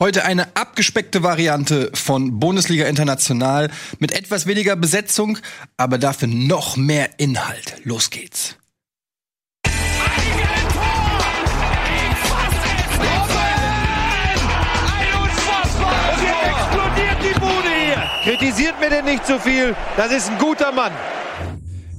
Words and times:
Heute 0.00 0.24
eine 0.24 0.56
abgespeckte 0.56 1.22
Variante 1.22 1.88
von 1.94 2.40
Bundesliga 2.40 2.86
International 2.86 3.70
mit 4.00 4.10
etwas 4.10 4.44
weniger 4.44 4.74
Besetzung, 4.74 5.38
aber 5.76 5.98
dafür 5.98 6.26
noch 6.26 6.76
mehr 6.76 7.10
Inhalt. 7.18 7.76
Los 7.84 8.10
geht's. 8.10 8.56
Kritisiert 18.24 18.80
mir 18.80 18.90
denn 18.90 19.04
nicht 19.04 19.24
zu 19.24 19.34
so 19.34 19.38
viel. 19.38 19.76
Das 19.96 20.10
ist 20.10 20.28
ein 20.28 20.38
guter 20.38 20.72
Mann. 20.72 20.92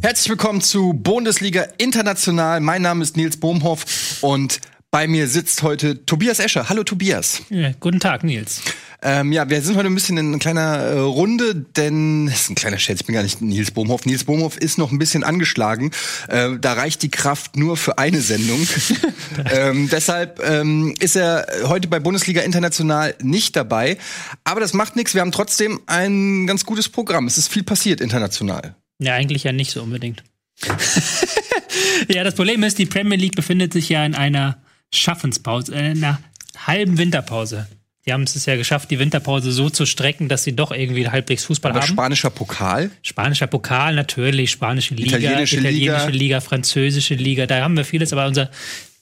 Herzlich 0.02 0.30
willkommen 0.30 0.60
zu 0.60 0.92
Bundesliga 0.94 1.66
International. 1.78 2.60
Mein 2.60 2.82
Name 2.82 3.04
ist 3.04 3.16
Nils 3.16 3.38
Bohmhoff 3.38 4.22
und 4.22 4.60
bei 4.96 5.10
mir 5.10 5.28
sitzt 5.28 5.62
heute 5.62 6.06
Tobias 6.06 6.40
Escher. 6.40 6.70
Hallo 6.70 6.86
Tobias. 6.86 7.42
Ja, 7.50 7.72
guten 7.82 8.00
Tag, 8.00 8.24
Nils. 8.24 8.62
Ähm, 9.02 9.34
ja, 9.34 9.50
wir 9.50 9.62
sind 9.62 9.76
heute 9.76 9.88
ein 9.88 9.94
bisschen 9.94 10.18
in 10.18 10.30
einer 10.30 10.40
kleinen 10.40 10.58
äh, 10.58 11.00
Runde, 11.00 11.54
denn 11.54 12.28
das 12.28 12.44
ist 12.44 12.52
ein 12.52 12.56
kleiner 12.56 12.78
Scherz, 12.78 13.02
ich 13.02 13.06
bin 13.06 13.14
gar 13.14 13.22
nicht 13.22 13.42
Nils 13.42 13.72
Bohmhoff. 13.72 14.06
Nils 14.06 14.24
Bohmhoff 14.24 14.56
ist 14.56 14.78
noch 14.78 14.94
ein 14.94 14.98
bisschen 14.98 15.26
angeschlagen. 15.26 15.92
Äh, 16.30 16.52
da 16.62 16.72
reicht 16.72 17.04
die 17.04 17.12
Kraft 17.12 17.58
nur 17.58 17.76
für 17.76 17.98
eine 17.98 18.22
Sendung. 18.22 18.66
ähm, 19.52 19.90
deshalb 19.92 20.42
ähm, 20.42 20.96
ist 21.02 21.18
er 21.18 21.46
heute 21.66 21.90
bei 21.90 22.00
Bundesliga 22.00 22.44
International 22.44 23.16
nicht 23.22 23.58
dabei. 23.58 23.98
Aber 24.46 24.62
das 24.62 24.72
macht 24.72 24.96
nichts. 24.96 25.14
Wir 25.14 25.20
haben 25.20 25.34
trotzdem 25.34 25.82
ein 25.88 26.48
ganz 26.48 26.66
gutes 26.66 26.88
Programm. 26.88 27.28
Es 27.28 27.38
ist 27.38 27.50
viel 27.50 27.64
passiert 27.64 28.00
international. 28.00 28.78
Ja, 29.00 29.16
eigentlich 29.16 29.44
ja 29.44 29.52
nicht 29.52 29.72
so 29.72 29.84
unbedingt. 29.84 30.24
ja, 32.08 32.24
das 32.24 32.34
Problem 32.34 32.64
ist, 32.64 32.80
die 32.80 32.86
Premier 32.86 33.18
League 33.18 33.36
befindet 33.36 33.74
sich 33.74 33.90
ja 33.90 34.06
in 34.06 34.16
einer 34.16 34.58
Schaffenspause, 34.94 35.74
äh, 35.76 35.92
in 35.92 36.04
einer 36.04 36.20
halben 36.66 36.98
Winterpause. 36.98 37.68
Die 38.06 38.14
haben 38.14 38.24
es 38.24 38.46
ja 38.46 38.56
geschafft, 38.56 38.92
die 38.92 39.00
Winterpause 39.00 39.52
so 39.52 39.70
zu 39.72 39.88
strecken, 39.88 40.30
dass 40.30 40.44
sie 40.44 40.56
doch 40.56 40.72
irgendwie 40.72 41.10
halbwegs 41.10 41.46
Fußball 41.46 41.72
Aber 41.72 41.82
haben. 41.82 41.88
spanischer 41.88 42.30
Pokal? 42.30 42.92
Spanischer 43.02 43.48
Pokal, 43.48 43.96
natürlich, 43.96 44.52
spanische 44.52 44.94
Liga, 44.94 45.18
Italienische 45.18 45.58
italienische 45.58 45.96
Liga. 46.06 46.06
Liga, 46.10 46.42
französische 46.42 47.16
Liga, 47.16 47.48
da 47.48 47.64
haben 47.64 47.76
wir 47.76 47.84
vieles, 47.84 48.14
aber 48.14 48.28
unser 48.28 48.52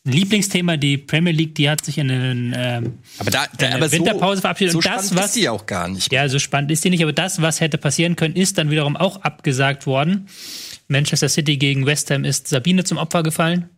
Lieblingsthema, 0.05 0.77
die 0.77 0.97
Premier 0.97 1.31
League, 1.31 1.55
die 1.55 1.69
hat 1.69 1.83
sich 1.83 1.97
in 1.97 2.11
einen 2.11 2.53
ähm, 2.58 2.97
Aber 3.19 3.31
da, 3.31 3.45
da 3.58 3.75
aber 3.75 3.88
so, 3.88 3.97
Winterpause 3.97 4.41
verabschiedet. 4.41 4.73
so 4.73 4.77
Und 4.80 4.86
das, 4.86 5.08
spannend 5.08 5.15
was 5.15 5.25
ist 5.27 5.36
die 5.36 5.49
auch 5.49 5.65
gar 5.65 5.88
nicht. 5.89 6.11
Ja, 6.11 6.27
so 6.27 6.39
spannend 6.39 6.71
ist 6.71 6.83
die 6.83 6.89
nicht, 6.89 7.03
aber 7.03 7.13
das, 7.13 7.41
was 7.41 7.61
hätte 7.61 7.77
passieren 7.77 8.15
können, 8.15 8.36
ist 8.36 8.58
dann 8.58 8.69
wiederum 8.69 8.97
auch 8.97 9.21
abgesagt 9.21 9.86
worden. 9.86 10.27
Manchester 10.88 11.30
City 11.30 11.58
gegen 11.58 11.86
West 11.86 12.11
Ham 12.11 12.25
ist 12.25 12.49
Sabine 12.49 12.83
zum 12.83 12.97
Opfer 12.97 13.23
gefallen. 13.23 13.69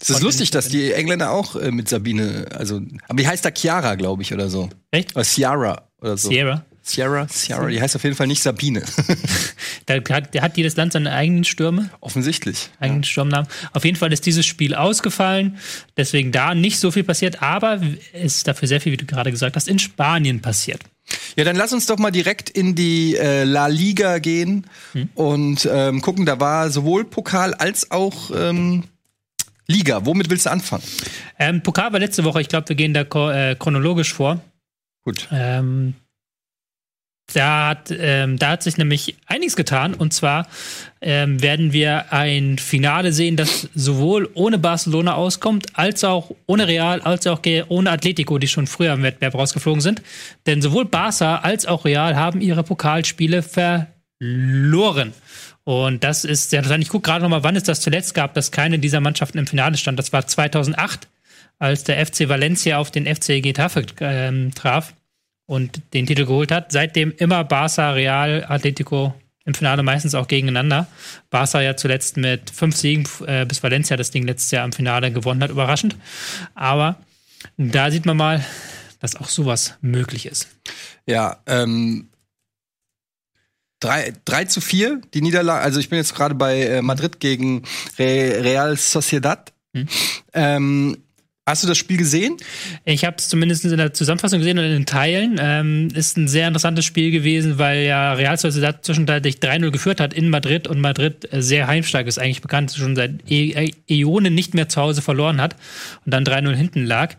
Es 0.00 0.10
ist 0.10 0.22
lustig, 0.22 0.50
dass 0.50 0.68
die 0.68 0.92
Engländer 0.92 1.30
auch 1.30 1.56
äh, 1.56 1.70
mit 1.70 1.88
Sabine, 1.88 2.46
also, 2.54 2.80
aber 3.08 3.16
die 3.20 3.26
heißt 3.26 3.44
da 3.44 3.50
Chiara, 3.50 3.96
glaube 3.96 4.22
ich, 4.22 4.32
oder 4.32 4.48
so. 4.48 4.68
Echt? 4.90 5.14
Oder 5.16 5.24
Ciara 5.24 5.88
oder 6.00 6.16
so. 6.16 6.28
Sierra. 6.28 6.64
Sierra, 6.82 7.26
Sierra, 7.28 7.66
die 7.66 7.80
heißt 7.80 7.96
auf 7.96 8.04
jeden 8.04 8.16
Fall 8.16 8.26
nicht 8.26 8.42
Sabine. 8.42 8.82
Da 9.86 9.94
hat, 10.14 10.38
hat 10.38 10.56
jedes 10.58 10.76
Land 10.76 10.92
seine 10.92 11.12
eigenen 11.12 11.44
Stürme, 11.44 11.88
Offensichtlich. 12.00 12.68
eigenen 12.78 13.04
Sturmnamen. 13.04 13.48
Auf 13.72 13.86
jeden 13.86 13.96
Fall 13.96 14.12
ist 14.12 14.26
dieses 14.26 14.44
Spiel 14.44 14.74
ausgefallen, 14.74 15.56
deswegen 15.96 16.30
da 16.30 16.54
nicht 16.54 16.78
so 16.78 16.90
viel 16.90 17.04
passiert, 17.04 17.42
aber 17.42 17.80
es 18.12 18.36
ist 18.36 18.48
dafür 18.48 18.68
sehr 18.68 18.82
viel, 18.82 18.92
wie 18.92 18.98
du 18.98 19.06
gerade 19.06 19.30
gesagt 19.30 19.56
hast, 19.56 19.66
in 19.66 19.78
Spanien 19.78 20.42
passiert. 20.42 20.82
Ja, 21.36 21.44
dann 21.44 21.56
lass 21.56 21.72
uns 21.72 21.86
doch 21.86 21.98
mal 21.98 22.10
direkt 22.10 22.50
in 22.50 22.74
die 22.74 23.16
äh, 23.16 23.44
La 23.44 23.68
Liga 23.68 24.18
gehen 24.18 24.66
und 25.14 25.66
ähm, 25.72 26.02
gucken. 26.02 26.26
Da 26.26 26.38
war 26.38 26.70
sowohl 26.70 27.06
Pokal 27.06 27.54
als 27.54 27.90
auch 27.90 28.30
ähm, 28.34 28.84
Liga. 29.70 30.04
Womit 30.04 30.30
willst 30.30 30.46
du 30.46 30.50
anfangen? 30.50 30.82
Ähm, 31.38 31.62
Pokal 31.62 31.92
war 31.92 32.00
letzte 32.00 32.24
Woche, 32.24 32.40
ich 32.40 32.48
glaube, 32.48 32.68
wir 32.70 32.76
gehen 32.76 32.94
da 32.94 33.02
äh, 33.02 33.54
chronologisch 33.54 34.12
vor. 34.12 34.40
Gut. 35.04 35.28
Ähm, 35.30 35.94
da, 37.32 37.68
hat, 37.68 37.90
ähm, 37.90 38.38
da 38.38 38.50
hat 38.50 38.62
sich 38.62 38.78
nämlich 38.78 39.16
einiges 39.26 39.56
getan. 39.56 39.92
Und 39.92 40.14
zwar 40.14 40.46
ähm, 41.02 41.42
werden 41.42 41.72
wir 41.74 42.12
ein 42.12 42.56
Finale 42.58 43.12
sehen, 43.12 43.36
das 43.36 43.68
sowohl 43.74 44.30
ohne 44.34 44.58
Barcelona 44.58 45.14
auskommt, 45.14 45.78
als 45.78 46.04
auch 46.04 46.30
ohne 46.46 46.66
Real, 46.66 47.02
als 47.02 47.26
auch 47.26 47.40
ohne 47.68 47.90
Atletico, 47.90 48.38
die 48.38 48.48
schon 48.48 48.66
früher 48.66 48.94
im 48.94 49.02
Wettbewerb 49.02 49.34
rausgeflogen 49.34 49.82
sind. 49.82 50.02
Denn 50.46 50.62
sowohl 50.62 50.86
Barca 50.86 51.36
als 51.36 51.66
auch 51.66 51.84
Real 51.84 52.16
haben 52.16 52.40
ihre 52.40 52.64
Pokalspiele 52.64 53.42
verloren. 53.42 55.12
Und 55.68 56.02
das 56.02 56.24
ist 56.24 56.48
sehr 56.48 56.60
interessant. 56.60 56.82
Ich 56.82 56.88
gucke 56.88 57.10
gerade 57.10 57.22
noch 57.22 57.28
mal, 57.28 57.42
wann 57.42 57.54
es 57.54 57.62
das 57.62 57.82
zuletzt 57.82 58.14
gab, 58.14 58.32
dass 58.32 58.50
keine 58.50 58.78
dieser 58.78 59.00
Mannschaften 59.00 59.36
im 59.36 59.46
Finale 59.46 59.76
stand. 59.76 59.98
Das 59.98 60.14
war 60.14 60.26
2008, 60.26 61.06
als 61.58 61.84
der 61.84 62.06
FC 62.06 62.26
Valencia 62.26 62.78
auf 62.78 62.90
den 62.90 63.04
FC 63.04 63.42
Getafe 63.42 63.84
ähm, 64.00 64.54
traf 64.54 64.94
und 65.44 65.82
den 65.92 66.06
Titel 66.06 66.24
geholt 66.24 66.52
hat. 66.52 66.72
Seitdem 66.72 67.12
immer 67.18 67.44
Barca, 67.44 67.90
Real, 67.90 68.46
Atletico 68.48 69.14
im 69.44 69.52
Finale 69.52 69.82
meistens 69.82 70.14
auch 70.14 70.26
gegeneinander. 70.26 70.86
Barca 71.28 71.60
ja 71.60 71.76
zuletzt 71.76 72.16
mit 72.16 72.48
fünf 72.48 72.74
Siegen, 72.74 73.06
äh, 73.26 73.44
bis 73.44 73.62
Valencia 73.62 73.98
das 73.98 74.10
Ding 74.10 74.26
letztes 74.26 74.50
Jahr 74.52 74.64
im 74.64 74.72
Finale 74.72 75.12
gewonnen 75.12 75.42
hat, 75.42 75.50
überraschend. 75.50 75.96
Aber 76.54 76.96
da 77.58 77.90
sieht 77.90 78.06
man 78.06 78.16
mal, 78.16 78.42
dass 79.00 79.16
auch 79.16 79.28
sowas 79.28 79.74
möglich 79.82 80.24
ist. 80.24 80.48
Ja, 81.04 81.36
ähm, 81.46 82.08
3, 83.80 84.12
3 84.24 84.44
zu 84.46 84.60
4, 84.60 85.00
die 85.14 85.22
Niederlage. 85.22 85.62
Also 85.62 85.80
ich 85.80 85.88
bin 85.88 85.98
jetzt 85.98 86.14
gerade 86.14 86.34
bei 86.34 86.62
äh, 86.62 86.82
Madrid 86.82 87.20
gegen 87.20 87.62
Re 87.98 88.42
Real 88.42 88.76
Sociedad. 88.76 89.52
Ähm, 90.32 90.96
hast 91.48 91.62
du 91.64 91.66
das 91.66 91.78
Spiel 91.78 91.96
gesehen? 91.96 92.36
Ich 92.84 93.04
habe 93.04 93.16
es 93.18 93.28
zumindest 93.28 93.64
in 93.64 93.76
der 93.76 93.94
Zusammenfassung 93.94 94.38
gesehen 94.38 94.58
und 94.58 94.64
in 94.64 94.72
den 94.72 94.86
Teilen. 94.86 95.36
Ähm, 95.40 95.88
ist 95.94 96.16
ein 96.16 96.28
sehr 96.28 96.46
interessantes 96.46 96.84
Spiel 96.84 97.10
gewesen, 97.10 97.58
weil 97.58 97.84
ja 97.84 98.12
Real 98.12 98.36
Sociedad 98.36 98.84
zwischenzeitlich 98.84 99.36
3-0 99.36 99.70
geführt 99.70 100.00
hat 100.00 100.14
in 100.14 100.28
Madrid 100.28 100.68
und 100.68 100.80
Madrid 100.80 101.32
äh, 101.32 101.42
sehr 101.42 101.66
heimstark 101.66 102.06
ist, 102.06 102.18
eigentlich 102.18 102.42
bekannt, 102.42 102.72
schon 102.76 102.94
seit 102.94 103.12
e 103.30 103.52
äh, 103.52 103.70
Äonen 103.88 104.34
nicht 104.34 104.54
mehr 104.54 104.68
zu 104.68 104.80
Hause 104.80 105.02
verloren 105.02 105.40
hat 105.40 105.56
und 106.04 106.12
dann 106.12 106.24
3-0 106.24 106.54
hinten 106.54 106.84
lag. 106.84 107.14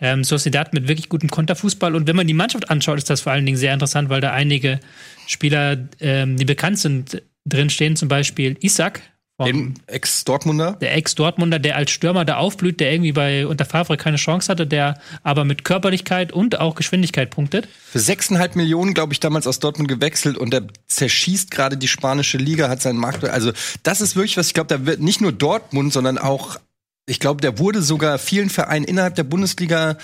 Ähm, 0.00 0.24
Sociedad 0.24 0.72
mit 0.72 0.88
wirklich 0.88 1.08
gutem 1.08 1.30
Konterfußball 1.30 1.94
und 1.94 2.06
wenn 2.06 2.16
man 2.16 2.26
die 2.26 2.34
Mannschaft 2.34 2.70
anschaut, 2.70 2.98
ist 2.98 3.10
das 3.10 3.20
vor 3.20 3.32
allen 3.32 3.46
Dingen 3.46 3.58
sehr 3.58 3.74
interessant, 3.74 4.08
weil 4.08 4.20
da 4.20 4.32
einige 4.32 4.80
Spieler, 5.26 5.76
ähm, 6.00 6.36
die 6.36 6.44
bekannt 6.44 6.78
sind, 6.78 7.22
drin 7.44 7.70
stehen, 7.70 7.96
zum 7.96 8.08
Beispiel 8.08 8.56
Isaac. 8.60 9.00
Dem 9.46 9.74
Ex-Dortmunder. 9.86 10.72
der 10.80 10.94
Ex-Dortmunder, 10.96 11.58
der 11.58 11.76
als 11.76 11.90
Stürmer 11.90 12.24
da 12.24 12.36
aufblüht, 12.36 12.80
der 12.80 12.92
irgendwie 12.92 13.12
bei 13.12 13.46
unter 13.46 13.64
Favre 13.64 13.96
keine 13.96 14.16
Chance 14.16 14.50
hatte, 14.50 14.66
der 14.66 15.00
aber 15.22 15.44
mit 15.44 15.64
Körperlichkeit 15.64 16.32
und 16.32 16.58
auch 16.60 16.74
Geschwindigkeit 16.74 17.30
punktet. 17.30 17.68
Für 17.90 17.98
6,5 17.98 18.56
Millionen, 18.56 18.94
glaube 18.94 19.12
ich, 19.12 19.20
damals 19.20 19.46
aus 19.46 19.58
Dortmund 19.58 19.88
gewechselt 19.88 20.36
und 20.36 20.52
der 20.52 20.64
zerschießt 20.86 21.50
gerade 21.50 21.76
die 21.76 21.88
spanische 21.88 22.38
Liga, 22.38 22.68
hat 22.68 22.82
seinen 22.82 22.98
Markt. 22.98 23.24
Also, 23.24 23.52
das 23.82 24.00
ist 24.00 24.16
wirklich 24.16 24.36
was, 24.36 24.48
ich 24.48 24.54
glaube, 24.54 24.68
da 24.68 24.86
wird 24.86 25.00
nicht 25.00 25.20
nur 25.20 25.32
Dortmund, 25.32 25.92
sondern 25.92 26.18
auch, 26.18 26.56
ich 27.04 27.18
glaube, 27.18 27.40
der 27.40 27.58
wurde 27.58 27.82
sogar 27.82 28.16
vielen 28.18 28.48
Vereinen 28.48 28.84
innerhalb 28.84 29.16
der 29.16 29.24
Bundesliga 29.24 29.96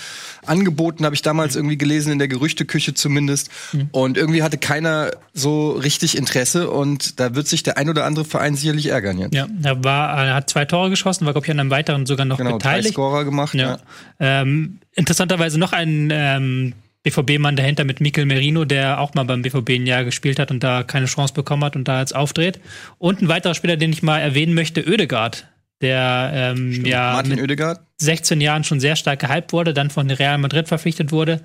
angeboten, 0.45 1.05
habe 1.05 1.15
ich 1.15 1.23
damals 1.23 1.55
irgendwie 1.55 1.79
gelesen, 1.79 2.13
in 2.13 2.19
der 2.19 2.27
Gerüchteküche 2.27 2.93
zumindest. 2.93 3.51
Und 3.93 4.17
irgendwie 4.17 4.43
hatte 4.43 4.59
keiner 4.59 5.13
so 5.33 5.71
richtig 5.71 6.19
Interesse 6.19 6.69
und 6.71 7.21
da 7.21 7.37
wird 7.37 7.47
sich 7.47 7.63
der 7.63 7.79
ein 7.79 7.89
oder 7.89 8.05
andere 8.05 8.25
Verein 8.25 8.57
sicherlich 8.57 8.87
ärgern 8.87 9.19
jetzt. 9.19 9.33
Ja, 9.35 9.47
er 9.63 9.85
war, 9.85 10.27
er 10.27 10.35
hat 10.35 10.51
zwei 10.51 10.65
Tore 10.65 10.91
geschossen, 10.91 11.25
war 11.25 11.33
glaube 11.33 11.47
ich 11.47 11.51
an 11.53 11.61
einem 11.61 11.71
weiteren 11.71 12.05
sogar 12.05 12.27
noch 12.27 12.39
Genau, 12.39 12.51
drei 12.59 12.79
beteiligt. 12.79 12.95
Scorer 12.95 13.25
gemacht. 13.25 13.55
Ja. 13.55 13.79
Ähm, 14.19 14.81
interessanterweise 14.97 15.59
noch 15.59 15.73
ein 15.73 16.09
ähm, 16.13 16.73
BVB-Mann 17.05 17.55
dahinter 17.55 17.85
mit 17.85 18.01
Mikel 18.01 18.27
Merino, 18.27 18.65
der 18.65 19.01
auch 19.01 19.15
mal 19.15 19.23
beim 19.25 19.43
BVB 19.43 19.71
ein 19.71 19.87
Jahr 19.87 20.03
gespielt 20.03 20.41
hat 20.41 20.51
und 20.51 20.65
da 20.65 20.83
keine 20.83 21.07
Chance 21.07 21.33
bekommen 21.33 21.63
hat 21.63 21.77
und 21.77 21.87
da 21.87 22.01
jetzt 22.01 22.15
aufdreht. 22.15 22.59
Und 22.99 23.23
ein 23.23 23.29
weiterer 23.29 23.55
Spieler, 23.55 23.77
den 23.77 23.93
ich 23.93 24.03
mal 24.03 24.19
erwähnen 24.19 24.55
möchte, 24.55 24.85
Oedegaard, 24.85 25.47
der 25.81 26.31
ähm, 26.35 26.85
ja 26.85 27.13
Martin 27.13 27.33
mit 27.33 27.41
Oedegaard. 27.41 27.81
16 28.01 28.41
Jahren 28.41 28.65
schon 28.65 28.81
sehr 28.81 28.97
stark 28.97 29.21
gehypt 29.21 29.53
wurde, 29.53 29.75
dann 29.75 29.91
von 29.91 30.09
Real 30.11 30.39
Madrid 30.39 30.69
verpflichtet 30.69 31.11
wurde, 31.11 31.41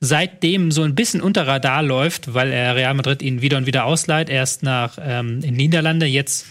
seitdem 0.00 0.70
so 0.70 0.82
ein 0.82 0.94
bisschen 0.94 1.20
unter 1.20 1.46
Radar 1.46 1.82
läuft, 1.82 2.32
weil 2.32 2.50
er 2.50 2.76
Real 2.76 2.94
Madrid 2.94 3.20
ihn 3.20 3.42
wieder 3.42 3.58
und 3.58 3.66
wieder 3.66 3.84
ausleiht, 3.84 4.30
erst 4.30 4.62
nach 4.62 4.98
ähm, 5.00 5.40
in 5.42 5.54
Niederlande, 5.54 6.06
jetzt 6.06 6.46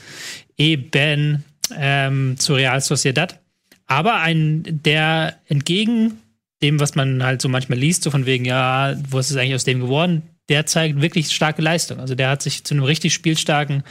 eben 0.58 1.44
ähm, 1.76 2.36
zu 2.38 2.54
Real 2.54 2.80
Sociedad. 2.82 3.40
Aber 3.88 4.16
ein, 4.16 4.64
der 4.68 5.40
entgegen 5.48 6.20
dem, 6.62 6.80
was 6.80 6.96
man 6.96 7.24
halt 7.24 7.42
so 7.42 7.50
manchmal 7.50 7.80
liest, 7.80 8.04
so 8.04 8.12
von 8.12 8.26
wegen, 8.26 8.46
ja, 8.46 8.96
wo 9.10 9.20
ist 9.20 9.32
es 9.32 9.38
eigentlich 9.38 9.56
aus 9.56 9.64
dem 9.64 9.80
geworden? 9.80 10.24
Der 10.50 10.66
zeigt 10.66 11.02
wirklich 11.02 11.32
starke 11.32 11.62
Leistung. 11.62 12.00
Also 12.00 12.16
der 12.16 12.30
hat 12.30 12.42
sich 12.42 12.64
zu 12.64 12.74
einem 12.74 12.84
richtig 12.84 13.14
spielstarken 13.14 13.84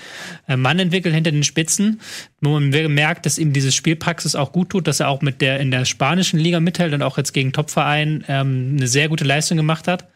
äh, 0.49 0.57
Mann 0.57 0.79
entwickelt 0.79 1.15
hinter 1.15 1.33
den 1.33 1.45
Spitzen, 1.45 2.01
wo 2.41 2.59
man 2.59 2.71
merkt, 2.71 3.27
dass 3.27 3.39
ihm 3.39 3.53
diese 3.53 3.73
Spielpraxis 3.73 4.35
auch 4.35 4.53
gut 4.53 4.71
tut, 4.71 4.87
dass 4.87 5.01
er 5.01 5.09
auch 5.09 5.23
mit 5.23 5.41
der 5.41 5.61
in 5.61 5.71
der 5.71 5.85
spanischen 5.85 6.39
Liga 6.39 6.61
mithält 6.61 6.95
und 6.95 7.03
auch 7.03 7.19
jetzt 7.19 7.33
gegen 7.33 7.53
Topverein 7.53 8.25
ähm, 8.29 8.77
eine 8.77 8.89
sehr 8.89 9.09
gute 9.09 9.25
Leistung 9.25 9.57
gemacht 9.57 9.87
hat, 9.89 10.09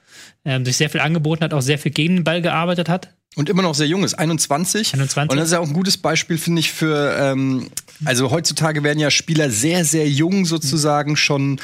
ähm, 0.45 0.65
sich 0.65 0.77
sehr 0.77 0.91
viel 0.91 1.01
angeboten 1.01 1.45
hat, 1.45 1.53
auch 1.53 1.63
sehr 1.63 1.79
viel 1.79 1.93
gegen 1.93 2.17
den 2.17 2.25
Ball 2.25 2.41
gearbeitet 2.41 2.89
hat. 2.89 3.11
Und 3.37 3.49
immer 3.49 3.63
noch 3.63 3.77
sehr 3.77 3.87
jung 3.87 4.03
ist, 4.03 4.15
21. 4.15 4.93
21. 4.93 5.31
Und 5.31 5.37
das 5.37 5.47
ist 5.47 5.53
ja 5.53 5.61
auch 5.61 5.67
ein 5.67 5.73
gutes 5.73 5.97
Beispiel, 5.97 6.37
finde 6.37 6.61
ich, 6.61 6.73
für, 6.73 7.17
ähm, 7.17 7.71
also 8.05 8.31
heutzutage 8.33 8.83
werden 8.83 8.99
ja 8.99 9.11
Spieler 9.11 9.51
sehr, 9.51 9.85
sehr 9.85 10.09
jung 10.09 10.47
sozusagen 10.47 11.17
schon 11.17 11.61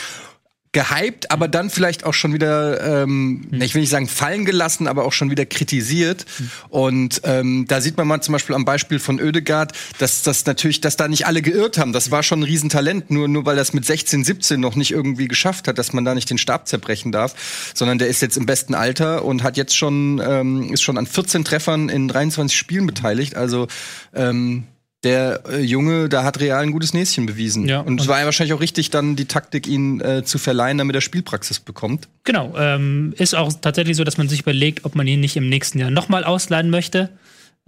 gehypt, 0.77 1.31
aber 1.31 1.49
dann 1.49 1.71
vielleicht 1.71 2.05
auch 2.05 2.13
schon 2.13 2.35
wieder, 2.35 3.03
ähm, 3.03 3.49
ich 3.51 3.75
will 3.75 3.81
nicht 3.81 3.89
sagen 3.89 4.09
fallen 4.09 4.45
gelassen, 4.45 4.89
aber 4.89 5.07
auch 5.07 5.13
schon 5.15 5.31
wieder 5.31 5.47
kritisiert. 5.47 6.27
Und 6.69 7.23
ähm, 7.25 7.65
da 7.67 7.81
sieht 7.81 7.97
man 7.97 8.07
mal 8.07 8.21
zum 8.21 8.35
Beispiel 8.35 8.55
am 8.55 8.67
Beispiel 8.67 8.99
von 8.99 9.19
Oedegaard, 9.19 9.73
dass 9.97 10.23
das 10.23 10.45
natürlich, 10.45 10.83
dass 10.83 10.99
da 10.99 11.09
nicht 11.09 11.27
alle 11.27 11.41
geirrt 11.41 11.79
haben. 11.79 11.95
Das 11.95 12.11
war 12.11 12.23
schon 12.23 12.41
ein 12.41 12.43
Riesentalent, 12.43 13.11
nur 13.11 13.27
nur 13.27 13.47
weil 13.47 13.57
das 13.57 13.73
mit 13.73 13.87
16, 13.87 14.23
17 14.23 14.61
noch 14.61 14.77
nicht 14.77 14.91
irgendwie 14.91 15.29
geschafft 15.29 15.67
hat, 15.67 15.79
dass 15.79 15.95
man 15.95 16.05
da 16.05 16.15
nicht 16.15 16.29
den 16.29 16.37
Stab 16.37 16.69
zerbrechen 16.69 17.11
darf, 17.11 17.73
sondern 17.75 17.97
der 17.97 18.09
ist 18.09 18.21
jetzt 18.21 18.37
im 18.37 18.45
besten 18.45 18.75
Alter 18.75 19.25
und 19.25 19.43
hat 19.43 19.57
jetzt 19.57 19.75
schon 19.75 20.21
ähm, 20.23 20.75
ist 20.75 20.83
schon 20.83 20.99
an 20.99 21.07
14 21.07 21.47
Treffern 21.47 21.89
in 21.89 22.07
23 22.07 22.55
Spielen 22.55 22.87
beteiligt. 22.87 23.35
Also 23.35 23.67
ähm, 24.15 24.65
der 25.05 25.43
äh, 25.49 25.61
Junge, 25.61 26.09
da 26.09 26.25
hat 26.25 26.41
Real 26.41 26.63
ein 26.63 26.73
gutes 26.73 26.95
Näschen 26.95 27.27
bewiesen. 27.27 27.69
Ja, 27.69 27.81
und 27.81 28.01
es 28.01 28.09
war 28.09 28.19
ja 28.19 28.25
wahrscheinlich 28.25 28.55
auch 28.55 28.61
richtig, 28.61 28.91
dann 28.91 29.17
die 29.17 29.27
Taktik, 29.27 29.67
ihn 29.67 30.01
äh, 30.01 30.25
zu 30.25 30.39
verleihen, 30.39 30.79
damit 30.79 30.95
er 30.97 31.01
Spielpraxis 31.01 31.61
bekommt. 31.61 32.09
Genau. 32.25 32.55
Ähm, 32.57 33.15
ist 33.17 33.35
auch 33.35 33.53
tatsächlich 33.61 33.97
so, 33.97 34.05
dass 34.05 34.19
man 34.19 34.29
sich 34.29 34.41
überlegt, 34.41 34.85
ob 34.85 34.95
man 34.95 35.07
ihn 35.07 35.21
nicht 35.21 35.37
im 35.37 35.49
nächsten 35.49 35.79
Jahr 35.79 35.91
nochmal 35.91 36.25
ausleihen 36.25 36.71
möchte. 36.71 37.11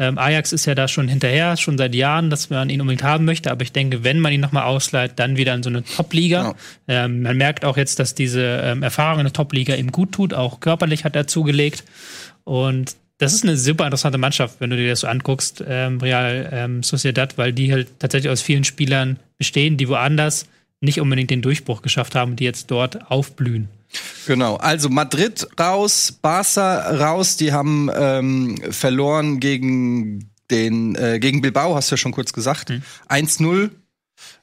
Ähm, 0.00 0.16
Ajax 0.16 0.52
ist 0.52 0.64
ja 0.64 0.76
da 0.76 0.86
schon 0.86 1.08
hinterher, 1.08 1.56
schon 1.56 1.76
seit 1.76 1.94
Jahren, 1.94 2.30
dass 2.30 2.50
man 2.50 2.70
ihn 2.70 2.80
unbedingt 2.80 3.02
haben 3.02 3.24
möchte. 3.24 3.50
Aber 3.50 3.62
ich 3.62 3.72
denke, 3.72 4.04
wenn 4.04 4.20
man 4.20 4.32
ihn 4.32 4.40
nochmal 4.40 4.62
ausleiht, 4.62 5.12
dann 5.16 5.36
wieder 5.36 5.54
in 5.54 5.64
so 5.64 5.70
eine 5.70 5.82
Top-Liga. 5.82 6.54
Ja. 6.86 7.04
Ähm, 7.04 7.22
man 7.22 7.36
merkt 7.36 7.64
auch 7.64 7.76
jetzt, 7.76 7.98
dass 7.98 8.14
diese 8.14 8.42
ähm, 8.62 8.84
Erfahrung 8.84 9.20
in 9.20 9.24
der 9.24 9.32
Top-Liga 9.32 9.74
ihm 9.74 9.90
gut 9.90 10.12
tut. 10.12 10.34
Auch 10.34 10.60
körperlich 10.60 11.04
hat 11.04 11.16
er 11.16 11.26
zugelegt. 11.26 11.84
Und 12.44 12.94
das 13.18 13.34
ist 13.34 13.42
eine 13.42 13.56
super 13.56 13.84
interessante 13.84 14.18
Mannschaft, 14.18 14.60
wenn 14.60 14.70
du 14.70 14.76
dir 14.76 14.88
das 14.88 15.00
so 15.00 15.08
anguckst, 15.08 15.62
ähm, 15.66 15.98
Real 16.00 16.48
ähm, 16.52 16.82
Sociedad, 16.82 17.36
weil 17.36 17.52
die 17.52 17.72
halt 17.72 17.88
tatsächlich 17.98 18.30
aus 18.30 18.40
vielen 18.40 18.64
Spielern 18.64 19.18
bestehen, 19.36 19.76
die 19.76 19.88
woanders 19.88 20.46
nicht 20.80 21.00
unbedingt 21.00 21.30
den 21.30 21.42
Durchbruch 21.42 21.82
geschafft 21.82 22.14
haben, 22.14 22.36
die 22.36 22.44
jetzt 22.44 22.70
dort 22.70 23.10
aufblühen. 23.10 23.68
Genau, 24.26 24.56
also 24.56 24.88
Madrid 24.88 25.48
raus, 25.58 26.12
Barca 26.12 26.94
raus, 26.96 27.36
die 27.36 27.52
haben 27.52 27.90
ähm, 27.94 28.58
verloren 28.70 29.40
gegen 29.40 30.30
den 30.50 30.94
äh, 30.94 31.18
gegen 31.18 31.40
Bilbao, 31.40 31.74
hast 31.74 31.90
du 31.90 31.94
ja 31.94 31.96
schon 31.98 32.12
kurz 32.12 32.32
gesagt. 32.32 32.70
Mhm. 32.70 32.82
1-0. 33.08 33.70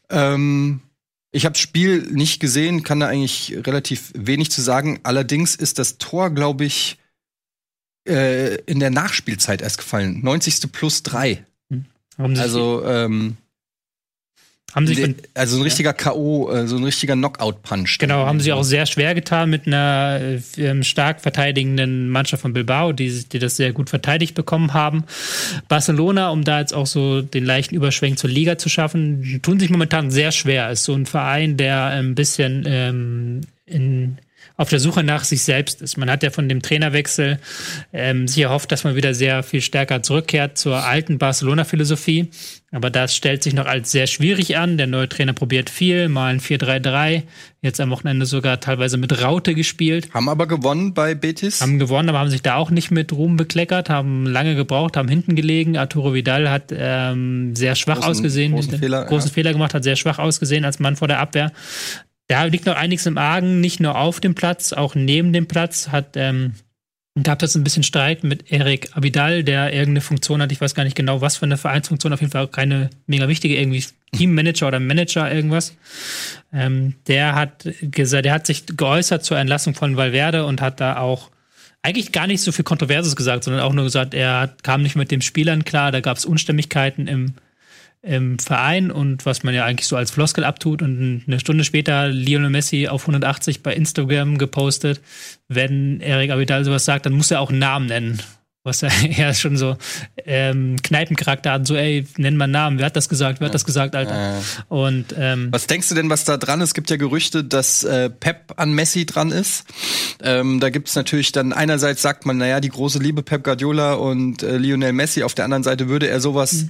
Ähm, 0.10 0.82
ich 1.32 1.46
habe 1.46 1.54
das 1.54 1.62
Spiel 1.62 2.08
nicht 2.12 2.40
gesehen, 2.40 2.84
kann 2.84 3.00
da 3.00 3.08
eigentlich 3.08 3.58
relativ 3.66 4.12
wenig 4.16 4.52
zu 4.52 4.62
sagen. 4.62 5.00
Allerdings 5.04 5.56
ist 5.56 5.80
das 5.80 5.98
Tor, 5.98 6.30
glaube 6.32 6.66
ich, 6.66 6.98
äh, 8.08 8.56
in 8.66 8.80
der 8.80 8.90
Nachspielzeit 8.92 9.62
erst 9.62 9.78
gefallen. 9.78 10.22
90. 10.24 10.72
plus 10.72 11.04
3. 11.04 11.44
Haben 12.18 12.36
sich, 12.36 12.42
Also, 12.44 12.86
ähm, 12.86 13.36
haben 14.74 14.88
sich 14.88 14.98
de- 14.98 15.06
von, 15.06 15.16
also 15.34 15.58
ein 15.58 15.64
richtiger 15.64 15.94
K.O., 15.94 16.50
äh, 16.52 16.68
so 16.68 16.76
ein 16.78 16.84
richtiger 16.84 17.16
Knockout-Punch. 17.16 17.98
Genau, 17.98 18.26
haben 18.26 18.40
sie 18.42 18.52
auch 18.54 18.64
sehr 18.64 18.86
schwer 18.86 19.16
getan 19.16 19.50
mit 19.50 19.68
einer 19.68 20.20
äh, 20.22 20.62
ähm, 20.62 20.84
stark 20.84 21.22
verteidigenden 21.22 22.10
Mannschaft 22.10 22.42
von 22.42 22.54
Bilbao, 22.54 22.92
die, 22.94 23.24
die 23.26 23.40
das 23.40 23.56
sehr 23.58 23.74
gut 23.74 23.90
verteidigt 23.90 24.34
bekommen 24.36 24.74
haben. 24.74 25.04
Barcelona, 25.68 26.30
um 26.30 26.44
da 26.44 26.60
jetzt 26.60 26.74
auch 26.74 26.88
so 26.88 27.22
den 27.22 27.46
leichten 27.46 27.76
Überschwenk 27.76 28.18
zur 28.20 28.30
Liga 28.30 28.58
zu 28.58 28.70
schaffen, 28.70 29.40
tun 29.42 29.60
sich 29.60 29.70
momentan 29.70 30.12
sehr 30.12 30.32
schwer. 30.32 30.70
Ist 30.72 30.84
so 30.84 30.94
ein 30.94 31.06
Verein, 31.06 31.58
der 31.58 31.84
ein 31.86 32.16
bisschen 32.16 32.64
ähm, 32.68 33.42
in, 33.66 34.18
auf 34.58 34.70
der 34.70 34.80
Suche 34.80 35.04
nach 35.04 35.24
sich 35.24 35.44
selbst 35.44 35.82
ist. 35.82 35.98
Man 35.98 36.10
hat 36.10 36.24
ja 36.24 36.30
von 36.30 36.48
dem 36.48 36.62
Trainerwechsel 36.62 37.40
ähm, 37.94 38.28
sich 38.28 38.44
erhofft, 38.44 38.72
dass 38.72 38.84
man 38.84 38.96
wieder 38.96 39.14
sehr 39.14 39.44
viel 39.44 39.62
stärker 39.62 40.04
zurückkehrt 40.04 40.58
zur 40.58 40.84
alten 40.84 41.18
Barcelona-Philosophie. 41.18 42.30
Aber 42.72 42.90
das 42.90 43.16
stellt 43.16 43.42
sich 43.42 43.54
noch 43.54 43.68
als 43.68 43.92
sehr 43.92 44.06
schwierig 44.06 44.58
an. 44.58 44.78
Der 44.78 44.88
neue 44.88 45.08
Trainer 45.08 45.32
probiert 45.32 45.70
viel, 45.70 46.10
mal 46.10 46.34
ein 46.34 46.42
4-3-3, 46.42 47.24
jetzt 47.62 47.80
am 47.80 47.90
Wochenende 47.90 48.26
sogar 48.26 48.60
teilweise 48.60 48.98
mit 48.98 49.22
Raute 49.22 49.56
gespielt. 49.56 50.14
Haben 50.14 50.28
aber 50.28 50.46
gewonnen 50.46 50.94
bei 50.94 51.16
Betis. 51.16 51.62
Haben 51.62 51.80
gewonnen, 51.80 52.10
aber 52.10 52.20
haben 52.20 52.30
sich 52.30 52.42
da 52.42 52.56
auch 52.56 52.72
nicht 52.72 52.92
mit 52.92 53.14
Ruhm 53.14 53.38
bekleckert, 53.38 53.90
haben 53.90 54.26
lange 54.26 54.56
gebraucht, 54.56 54.98
haben 54.98 55.08
hinten 55.08 55.36
gelegen. 55.36 55.78
Arturo 55.78 56.14
Vidal 56.14 56.50
hat 56.50 56.74
ähm, 56.76 57.56
sehr 57.56 57.76
schwach 57.76 58.00
Großen- 58.00 58.10
ausgesehen, 58.10 58.52
großen 58.52 58.78
Fehler, 58.78 59.06
großen 59.06 59.30
ja. 59.30 59.34
Fehler 59.34 59.54
gemacht, 59.54 59.74
hat 59.74 59.84
sehr 59.86 59.96
schwach 59.96 60.20
ausgesehen 60.20 60.66
als 60.66 60.80
Mann 60.80 60.98
vor 60.98 61.08
der 61.08 61.20
Abwehr. 61.20 61.54
Da 62.28 62.46
liegt 62.46 62.66
noch 62.66 62.76
einiges 62.76 63.06
im 63.06 63.18
Argen, 63.18 63.62
nicht 63.62 63.80
nur 63.80 63.98
auf 63.98 64.20
dem 64.20 64.36
Platz, 64.36 64.74
auch 64.74 64.96
neben 64.96 65.32
dem 65.32 65.48
Platz 65.48 65.90
hat 65.90 66.16
ähm, 66.16 66.54
gab 67.24 67.42
es 67.44 67.56
ein 67.56 67.64
bisschen 67.64 67.84
Streit 67.84 68.24
mit 68.24 68.52
Erik 68.52 68.90
Abidal, 68.94 69.44
der 69.44 69.72
irgendeine 69.72 70.02
Funktion 70.02 70.42
hat. 70.42 70.52
Ich 70.52 70.60
weiß 70.60 70.76
gar 70.76 70.84
nicht 70.84 70.98
genau, 70.98 71.22
was 71.22 71.38
für 71.38 71.46
eine 71.46 71.58
Vereinsfunktion. 71.58 72.12
Auf 72.12 72.20
jeden 72.20 72.32
Fall 72.32 72.48
keine 72.48 72.90
mega 73.08 73.28
wichtige, 73.28 73.56
irgendwie 73.56 73.84
Teammanager 74.12 74.68
oder 74.68 74.80
Manager 74.80 75.32
irgendwas. 75.32 75.78
Ähm, 76.52 76.96
der 77.08 77.36
hat 77.36 77.68
gesagt, 77.82 78.26
der 78.26 78.34
hat 78.34 78.46
sich 78.46 78.66
geäußert 78.66 79.24
zur 79.24 79.38
Entlassung 79.38 79.76
von 79.76 79.96
Valverde 79.96 80.46
und 80.46 80.62
hat 80.62 80.82
da 80.82 80.98
auch 80.98 81.32
eigentlich 81.82 82.12
gar 82.12 82.28
nicht 82.28 82.42
so 82.42 82.52
viel 82.52 82.66
Kontroverses 82.66 83.16
gesagt, 83.16 83.46
sondern 83.46 83.62
auch 83.62 83.74
nur 83.74 83.86
gesagt, 83.86 84.14
er 84.14 84.54
kam 84.64 84.82
nicht 84.82 84.96
mit 84.96 85.12
den 85.12 85.22
Spielern 85.22 85.64
klar. 85.64 85.92
Da 85.92 86.02
gab 86.02 86.18
es 86.18 86.26
Unstimmigkeiten 86.26 87.08
im 87.08 87.36
im 88.06 88.38
Verein 88.40 88.92
und 88.92 89.26
was 89.26 89.44
man 89.44 89.54
ja 89.54 89.66
eigentlich 89.66 89.88
so 89.88 89.96
als 89.96 90.12
Floskel 90.12 90.44
abtut 90.44 90.82
und 90.82 91.24
eine 91.26 91.40
Stunde 91.40 91.64
später 91.64 92.08
Lionel 92.08 92.50
Messi 92.50 92.88
auf 92.88 93.04
180 93.04 93.64
bei 93.64 93.74
Instagram 93.74 94.38
gepostet. 94.38 95.02
Wenn 95.48 96.02
Eric 96.02 96.32
Abidal 96.32 96.64
sowas 96.64 96.86
sagt, 96.86 97.06
dann 97.06 97.14
muss 97.14 97.32
er 97.32 97.42
auch 97.42 97.50
einen 97.50 97.60
Namen 97.60 97.88
nennen. 97.88 98.22
Was 98.66 98.84
er 98.84 98.92
eher 99.18 99.34
schon 99.34 99.58
so 99.58 99.78
ähm, 100.26 100.76
Kneipencharakter 100.82 101.52
hat, 101.52 101.68
so 101.68 101.76
ey, 101.76 102.06
nenn 102.18 102.36
mal 102.36 102.48
Namen, 102.48 102.80
wer 102.80 102.88
hat 102.88 102.96
das 102.96 103.08
gesagt, 103.08 103.40
wer 103.40 103.48
hat 103.48 103.54
das 103.54 103.66
gesagt, 103.66 103.96
Alter. 103.96 104.42
Und 104.68 105.14
ähm, 105.18 105.50
Was 105.52 105.68
denkst 105.68 105.90
du 105.90 105.96
denn, 105.96 106.10
was 106.10 106.26
da 106.26 106.38
dran 106.38 106.62
ist? 106.62 106.70
Es 106.70 106.74
gibt 106.74 106.90
ja 106.90 106.98
Gerüchte, 106.98 107.44
dass 107.44 107.84
äh, 107.84 108.10
Pep 108.10 108.54
an 108.58 108.74
Messi 108.74 109.06
dran 109.06 109.32
ist. 109.32 109.66
Ähm, 110.24 110.60
da 110.60 110.70
gibt 110.72 110.90
es 110.90 110.96
natürlich 110.96 111.32
dann 111.32 111.54
einerseits 111.54 112.02
sagt 112.02 112.26
man, 112.26 112.38
naja, 112.38 112.60
die 112.60 112.70
große 112.70 113.00
Liebe 113.00 113.24
Pep 113.24 113.44
Guardiola 113.44 113.94
und 113.94 114.44
äh, 114.44 114.58
Lionel 114.58 114.94
Messi. 114.94 115.24
Auf 115.24 115.36
der 115.36 115.46
anderen 115.46 115.64
Seite 115.64 115.88
würde 115.88 116.08
er 116.08 116.20
sowas 116.20 116.66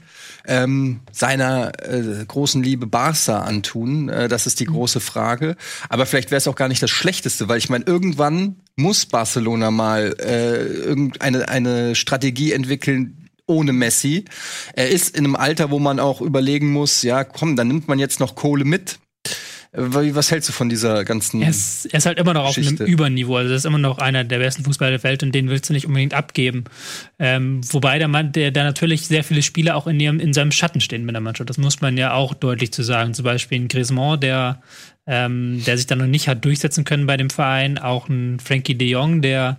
ähm, 0.46 1.00
seiner 1.12 1.72
äh, 1.84 2.26
großen 2.26 2.62
Liebe 2.62 2.88
Barca 2.88 3.40
antun. 3.40 4.10
Äh, 4.10 4.28
das 4.28 4.48
ist 4.48 4.60
die 4.60 4.66
große 4.66 5.00
Frage. 5.00 5.56
Aber 5.90 6.06
vielleicht 6.06 6.32
wäre 6.32 6.38
es 6.38 6.48
auch 6.48 6.56
gar 6.56 6.68
nicht 6.68 6.84
das 6.84 6.90
Schlechteste, 6.90 7.48
weil 7.48 7.58
ich 7.58 7.70
meine, 7.70 7.86
irgendwann 7.86 8.58
muss 8.76 9.06
Barcelona 9.06 9.72
mal 9.72 10.16
äh, 10.20 10.66
irgendeine 10.66 11.48
eine 11.48 11.96
Strategie 11.96 12.52
entwickeln, 12.52 13.30
ohne 13.48 13.74
Messi. 13.74 14.26
Er 14.74 14.90
ist 14.90 15.16
in 15.16 15.26
einem 15.26 15.36
Alter, 15.36 15.72
wo 15.72 15.80
man 15.80 16.00
auch 16.00 16.22
überlegen 16.22 16.72
muss, 16.72 17.04
ja, 17.04 17.24
komm, 17.24 17.56
dann 17.56 17.68
nimmt 17.68 17.88
man 17.88 18.00
jetzt 18.00 18.20
noch 18.20 18.36
Kohle 18.36 18.66
mit. 18.66 19.00
Was 19.78 20.32
hältst 20.32 20.48
du 20.48 20.54
von 20.54 20.70
dieser 20.70 21.04
ganzen 21.04 21.42
er 21.42 21.50
ist, 21.50 21.86
er 21.86 21.98
ist 21.98 22.06
halt 22.06 22.18
immer 22.18 22.34
noch 22.34 22.46
auf 22.46 22.56
Geschichte. 22.56 22.84
einem 22.84 22.94
Überniveau. 22.94 23.36
Also, 23.36 23.52
das 23.52 23.62
ist 23.62 23.66
immer 23.66 23.78
noch 23.78 23.98
einer 23.98 24.24
der 24.24 24.40
besten 24.40 24.64
Fußballer 24.64 24.92
der 24.92 25.04
Welt 25.04 25.22
und 25.22 25.34
den 25.34 25.50
willst 25.50 25.70
du 25.70 25.74
nicht 25.74 25.86
unbedingt 25.86 26.14
abgeben. 26.14 26.64
Ähm, 27.20 27.62
wobei 27.72 28.00
der 28.00 28.08
Mann, 28.08 28.32
der 28.32 28.52
da 28.52 28.64
natürlich 28.64 29.08
sehr 29.08 29.24
viele 29.24 29.42
Spieler 29.42 29.76
auch 29.76 29.88
in, 29.88 30.00
ihrem, 30.00 30.20
in 30.20 30.34
seinem 30.34 30.52
Schatten 30.52 30.80
stehen 30.80 31.06
mit 31.06 31.14
der 31.14 31.22
Mannschaft. 31.22 31.50
Das 31.50 31.58
muss 31.58 31.82
man 31.82 31.98
ja 31.98 32.14
auch 32.14 32.34
deutlich 32.34 32.72
zu 32.72 32.84
sagen. 32.84 33.14
Zum 33.14 33.26
Beispiel 33.26 33.60
ein 33.60 33.68
Griezmann, 33.68 34.20
der, 34.20 34.62
ähm, 35.08 35.62
der 35.66 35.78
sich 35.78 35.88
da 35.88 35.96
noch 35.96 36.08
nicht 36.08 36.30
hat 36.30 36.46
durchsetzen 36.46 36.86
können 36.86 37.06
bei 37.06 37.18
dem 37.18 37.30
Verein. 37.30 37.78
Auch 37.78 38.08
ein 38.08 38.40
Frankie 38.40 38.76
de 38.76 38.88
Jong, 38.88 39.22
der 39.22 39.58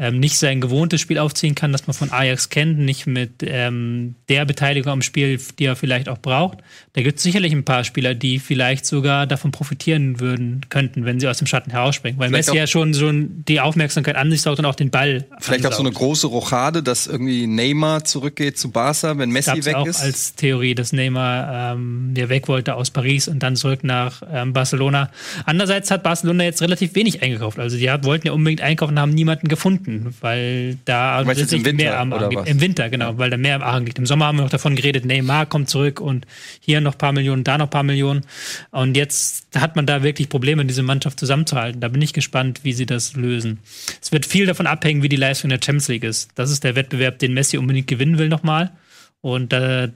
ähm, 0.00 0.18
nicht 0.18 0.38
sein 0.38 0.62
gewohntes 0.62 1.00
Spiel 1.00 1.18
aufziehen 1.18 1.54
kann, 1.54 1.72
das 1.72 1.86
man 1.86 1.92
von 1.92 2.10
Ajax 2.10 2.48
kennt, 2.48 2.78
nicht 2.78 3.06
mit 3.06 3.42
ähm, 3.42 4.14
der 4.30 4.46
Beteiligung 4.46 4.90
am 4.90 5.02
Spiel, 5.02 5.38
die 5.58 5.66
er 5.66 5.76
vielleicht 5.76 6.08
auch 6.08 6.18
braucht. 6.18 6.58
Da 6.94 7.02
gibt 7.02 7.18
es 7.18 7.22
sicherlich 7.22 7.52
ein 7.52 7.64
paar 7.64 7.84
Spieler, 7.84 8.14
die 8.14 8.38
vielleicht 8.38 8.86
sogar 8.86 9.26
davon 9.26 9.52
profitieren 9.52 10.18
würden 10.18 10.62
könnten, 10.70 11.04
wenn 11.04 11.20
sie 11.20 11.28
aus 11.28 11.36
dem 11.36 11.46
Schatten 11.46 11.70
herausspringen. 11.70 12.18
Weil 12.18 12.30
Vielleicht 12.30 12.48
Messi 12.48 12.58
ja 12.58 12.66
schon 12.66 12.94
so 12.94 13.10
die 13.12 13.60
Aufmerksamkeit 13.60 14.16
an 14.16 14.30
sich 14.30 14.40
saugt 14.40 14.58
und 14.58 14.64
auch 14.64 14.74
den 14.74 14.90
Ball. 14.90 15.26
Vielleicht 15.38 15.66
auch 15.66 15.72
so 15.72 15.80
eine 15.80 15.88
ansaugt. 15.90 16.06
große 16.06 16.26
Rochade, 16.28 16.82
dass 16.82 17.06
irgendwie 17.06 17.46
Neymar 17.46 18.04
zurückgeht 18.04 18.58
zu 18.58 18.70
Barca, 18.70 19.18
wenn 19.18 19.30
Messi 19.30 19.50
Gab's 19.50 19.66
weg 19.66 19.74
auch 19.74 19.86
ist. 19.86 20.00
als 20.00 20.34
Theorie, 20.34 20.74
dass 20.74 20.94
Neymar 20.94 21.74
ähm, 21.74 22.14
der 22.14 22.30
weg 22.30 22.48
wollte 22.48 22.74
aus 22.74 22.90
Paris 22.90 23.28
und 23.28 23.40
dann 23.42 23.54
zurück 23.54 23.84
nach 23.84 24.22
ähm, 24.32 24.54
Barcelona. 24.54 25.10
Andererseits 25.44 25.90
hat 25.90 26.02
Barcelona 26.02 26.44
jetzt 26.44 26.62
relativ 26.62 26.94
wenig 26.94 27.22
eingekauft. 27.22 27.58
Also 27.58 27.76
die 27.76 27.90
hat, 27.90 28.04
wollten 28.04 28.28
ja 28.28 28.32
unbedingt 28.32 28.62
einkaufen, 28.62 28.98
haben 28.98 29.12
niemanden 29.12 29.48
gefunden, 29.48 29.89
weil 30.20 30.78
da 30.84 31.24
tatsächlich 31.24 31.64
Winter, 31.64 31.84
mehr 31.84 32.00
am 32.00 32.12
Argen. 32.12 32.46
Im 32.46 32.60
Winter, 32.60 32.88
genau, 32.88 33.18
weil 33.18 33.30
da 33.30 33.36
mehr 33.36 33.56
am 33.56 33.62
Argen 33.62 33.86
liegt. 33.86 33.98
Im 33.98 34.06
Sommer 34.06 34.26
haben 34.26 34.38
wir 34.38 34.42
noch 34.42 34.50
davon 34.50 34.76
geredet, 34.76 35.04
Neymar 35.04 35.46
kommt 35.46 35.68
zurück 35.68 36.00
und 36.00 36.26
hier 36.60 36.80
noch 36.80 36.92
ein 36.92 36.98
paar 36.98 37.12
Millionen, 37.12 37.44
da 37.44 37.58
noch 37.58 37.66
ein 37.66 37.70
paar 37.70 37.82
Millionen. 37.82 38.22
Und 38.70 38.96
jetzt 38.96 39.48
hat 39.56 39.76
man 39.76 39.86
da 39.86 40.02
wirklich 40.02 40.28
Probleme, 40.28 40.64
diese 40.64 40.82
Mannschaft 40.82 41.18
zusammenzuhalten. 41.18 41.80
Da 41.80 41.88
bin 41.88 42.02
ich 42.02 42.12
gespannt, 42.12 42.60
wie 42.62 42.72
sie 42.72 42.86
das 42.86 43.14
lösen. 43.14 43.58
Es 44.00 44.12
wird 44.12 44.26
viel 44.26 44.46
davon 44.46 44.66
abhängen, 44.66 45.02
wie 45.02 45.08
die 45.08 45.16
Leistung 45.16 45.50
der 45.50 45.60
Champions 45.62 45.88
League 45.88 46.04
ist. 46.04 46.30
Das 46.34 46.50
ist 46.50 46.64
der 46.64 46.76
Wettbewerb, 46.76 47.18
den 47.18 47.34
Messi 47.34 47.58
unbedingt 47.58 47.86
gewinnen 47.86 48.18
will 48.18 48.28
nochmal. 48.28 48.72
Und 49.20 49.52
äh, 49.52 49.90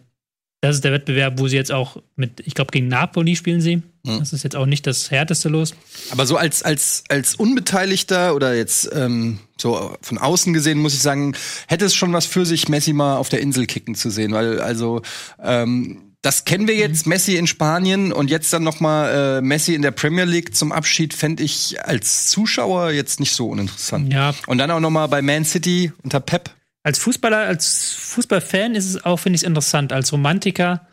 das 0.60 0.76
ist 0.76 0.84
der 0.84 0.92
Wettbewerb, 0.92 1.38
wo 1.38 1.48
sie 1.48 1.56
jetzt 1.56 1.72
auch 1.72 2.02
mit, 2.16 2.40
ich 2.46 2.54
glaube, 2.54 2.72
gegen 2.72 2.88
Napoli 2.88 3.36
spielen 3.36 3.60
sie. 3.60 3.82
Mhm. 4.04 4.18
Das 4.18 4.32
ist 4.32 4.44
jetzt 4.44 4.54
auch 4.54 4.66
nicht 4.66 4.86
das 4.86 5.10
härteste 5.10 5.48
Los. 5.48 5.74
Aber 6.10 6.26
so 6.26 6.36
als, 6.36 6.62
als, 6.62 7.04
als 7.08 7.34
Unbeteiligter 7.34 8.34
oder 8.34 8.54
jetzt 8.54 8.90
ähm, 8.92 9.38
so 9.58 9.96
von 10.02 10.18
außen 10.18 10.52
gesehen, 10.52 10.78
muss 10.78 10.94
ich 10.94 11.00
sagen, 11.00 11.34
hätte 11.66 11.86
es 11.86 11.94
schon 11.94 12.12
was 12.12 12.26
für 12.26 12.44
sich, 12.44 12.68
Messi 12.68 12.92
mal 12.92 13.16
auf 13.16 13.30
der 13.30 13.40
Insel 13.40 13.66
kicken 13.66 13.94
zu 13.94 14.10
sehen. 14.10 14.32
Weil, 14.32 14.60
also, 14.60 15.02
ähm, 15.42 16.12
das 16.20 16.44
kennen 16.44 16.68
wir 16.68 16.74
jetzt, 16.76 17.06
mhm. 17.06 17.10
Messi 17.10 17.36
in 17.36 17.46
Spanien 17.46 18.12
und 18.12 18.30
jetzt 18.30 18.52
dann 18.52 18.62
noch 18.62 18.80
mal 18.80 19.38
äh, 19.38 19.40
Messi 19.40 19.74
in 19.74 19.82
der 19.82 19.90
Premier 19.90 20.24
League 20.24 20.54
zum 20.54 20.70
Abschied, 20.72 21.14
fände 21.14 21.42
ich 21.42 21.82
als 21.82 22.28
Zuschauer 22.28 22.90
jetzt 22.90 23.20
nicht 23.20 23.32
so 23.32 23.48
uninteressant. 23.48 24.12
Ja. 24.12 24.34
Und 24.46 24.58
dann 24.58 24.70
auch 24.70 24.80
noch 24.80 24.90
mal 24.90 25.06
bei 25.06 25.22
Man 25.22 25.44
City 25.44 25.92
unter 26.02 26.20
Pep. 26.20 26.50
Als 26.82 26.98
Fußballer, 26.98 27.38
als 27.38 27.92
Fußballfan 27.98 28.74
ist 28.74 28.86
es 28.86 29.04
auch, 29.04 29.18
finde 29.18 29.38
ich, 29.38 29.44
interessant. 29.44 29.92
Als 29.94 30.12
Romantiker 30.12 30.86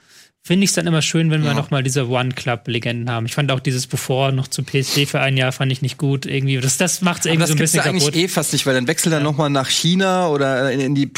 finde 0.44 0.64
ich 0.64 0.72
es 0.72 0.76
dann 0.76 0.88
immer 0.88 1.02
schön, 1.02 1.30
wenn 1.30 1.44
wir 1.44 1.52
ja. 1.52 1.56
noch 1.56 1.70
mal 1.70 1.84
diese 1.84 2.10
One-Club-Legenden 2.10 3.10
haben. 3.10 3.26
Ich 3.28 3.34
fand 3.34 3.52
auch 3.52 3.60
dieses 3.60 3.86
bevor 3.86 4.32
noch 4.32 4.48
zu 4.48 4.64
PSD 4.64 5.06
für 5.06 5.20
ein 5.20 5.38
Jahr 5.38 5.52
fand 5.52 5.72
ich 5.72 5.82
nicht 5.82 5.98
gut 5.98 6.26
irgendwie. 6.26 6.58
Das, 6.58 6.78
das 6.78 7.02
macht 7.02 7.22
es 7.22 7.26
irgendwie 7.28 7.48
so 7.48 7.54
ein 7.54 7.60
bisschen 7.60 7.84
kaputt. 7.84 8.02
Das 8.02 8.08
eigentlich 8.08 8.24
eh 8.24 8.28
fast 8.28 8.54
nicht, 8.54 8.66
weil 8.66 8.74
dann 8.74 8.88
wechselt 8.88 9.14
er 9.14 9.20
ja. 9.20 9.24
noch 9.24 9.38
mal 9.38 9.50
nach 9.50 9.70
China 9.70 10.30
oder 10.30 10.72
in, 10.72 10.80
in, 10.80 10.96
die, 10.96 11.12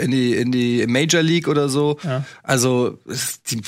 in 0.00 0.10
die 0.10 0.34
in 0.34 0.52
die 0.52 0.86
Major 0.86 1.22
League 1.22 1.48
oder 1.48 1.68
so. 1.68 1.98
Ja. 2.04 2.24
Also 2.44 2.98
die, 3.50 3.60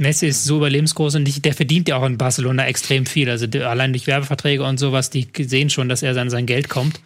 Messi 0.00 0.28
ist 0.28 0.44
so 0.44 0.56
überlebensgroß 0.56 1.16
und 1.16 1.44
der 1.44 1.52
verdient 1.52 1.88
ja 1.88 1.96
auch 1.96 2.06
in 2.06 2.16
Barcelona 2.16 2.66
extrem 2.66 3.04
viel. 3.04 3.28
Also 3.28 3.46
allein 3.46 3.92
durch 3.92 4.06
Werbeverträge 4.06 4.64
und 4.64 4.78
sowas, 4.78 5.10
die 5.10 5.28
sehen 5.38 5.68
schon, 5.68 5.90
dass 5.90 6.02
er 6.02 6.16
an 6.16 6.30
sein 6.30 6.46
Geld 6.46 6.70
kommt. 6.70 7.00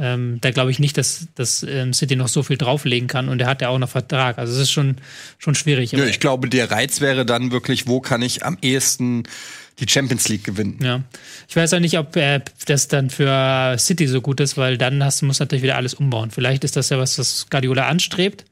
Ähm, 0.00 0.38
da 0.40 0.52
glaube 0.52 0.70
ich 0.70 0.78
nicht, 0.78 0.96
dass, 0.96 1.26
dass 1.34 1.64
ähm, 1.64 1.92
City 1.92 2.14
noch 2.14 2.28
so 2.28 2.44
viel 2.44 2.56
drauflegen 2.56 3.08
kann 3.08 3.28
und 3.28 3.40
er 3.40 3.48
hat 3.48 3.62
ja 3.62 3.68
auch 3.68 3.78
noch 3.78 3.88
Vertrag. 3.88 4.38
Also 4.38 4.52
es 4.52 4.60
ist 4.60 4.70
schon, 4.70 4.96
schon 5.38 5.56
schwierig. 5.56 5.90
Ja, 5.90 6.04
ich 6.04 6.20
glaube, 6.20 6.48
der 6.48 6.70
Reiz 6.70 7.00
wäre 7.00 7.26
dann 7.26 7.50
wirklich, 7.50 7.88
wo 7.88 8.00
kann 8.00 8.22
ich 8.22 8.44
am 8.44 8.58
ehesten 8.62 9.24
die 9.80 9.88
Champions 9.88 10.28
League 10.28 10.44
gewinnen. 10.44 10.78
Ja. 10.82 11.02
Ich 11.48 11.56
weiß 11.56 11.74
auch 11.74 11.80
nicht, 11.80 11.98
ob 11.98 12.16
äh, 12.16 12.40
das 12.66 12.88
dann 12.88 13.10
für 13.10 13.76
City 13.78 14.06
so 14.06 14.20
gut 14.20 14.40
ist, 14.40 14.56
weil 14.56 14.78
dann 14.78 15.04
hast, 15.04 15.22
muss 15.22 15.40
natürlich 15.40 15.62
wieder 15.62 15.76
alles 15.76 15.94
umbauen. 15.94 16.30
Vielleicht 16.30 16.64
ist 16.64 16.76
das 16.76 16.90
ja 16.90 16.98
was, 16.98 17.18
was 17.18 17.48
Guardiola 17.50 17.88
anstrebt. 17.88 18.44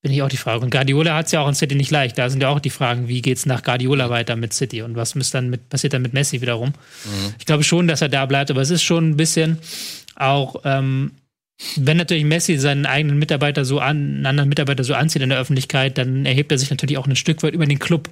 Bin 0.00 0.12
ich 0.12 0.22
auch 0.22 0.28
die 0.28 0.36
Frage. 0.36 0.64
Und 0.64 0.70
Guardiola 0.70 1.16
hat 1.16 1.26
es 1.26 1.32
ja 1.32 1.40
auch 1.40 1.48
in 1.48 1.54
City 1.54 1.74
nicht 1.74 1.90
leicht. 1.90 2.16
Da 2.18 2.30
sind 2.30 2.40
ja 2.40 2.48
auch 2.48 2.60
die 2.60 2.70
Fragen, 2.70 3.08
wie 3.08 3.20
geht's 3.20 3.46
nach 3.46 3.64
Guardiola 3.64 4.10
weiter 4.10 4.36
mit 4.36 4.52
City 4.52 4.82
und 4.82 4.94
was 4.94 5.12
dann 5.30 5.50
mit, 5.50 5.68
passiert 5.68 5.92
dann 5.92 6.02
mit 6.02 6.12
Messi 6.12 6.40
wiederum. 6.40 6.68
Mhm. 6.68 7.34
Ich 7.38 7.46
glaube 7.46 7.64
schon, 7.64 7.88
dass 7.88 8.00
er 8.00 8.08
da 8.08 8.24
bleibt, 8.24 8.50
aber 8.50 8.60
es 8.60 8.70
ist 8.70 8.84
schon 8.84 9.10
ein 9.10 9.16
bisschen 9.16 9.58
auch, 10.20 10.62
ähm, 10.64 11.12
wenn 11.76 11.96
natürlich 11.96 12.24
Messi 12.24 12.56
seinen 12.58 12.86
eigenen 12.86 13.18
Mitarbeiter 13.18 13.64
so 13.64 13.80
an, 13.80 13.96
einen 13.96 14.26
anderen 14.26 14.48
Mitarbeiter 14.48 14.84
so 14.84 14.94
anzieht 14.94 15.22
in 15.22 15.30
der 15.30 15.38
Öffentlichkeit, 15.38 15.98
dann 15.98 16.24
erhebt 16.24 16.52
er 16.52 16.58
sich 16.58 16.70
natürlich 16.70 16.98
auch 16.98 17.06
ein 17.06 17.16
Stück 17.16 17.42
weit 17.42 17.54
über 17.54 17.66
den 17.66 17.78
Club. 17.78 18.08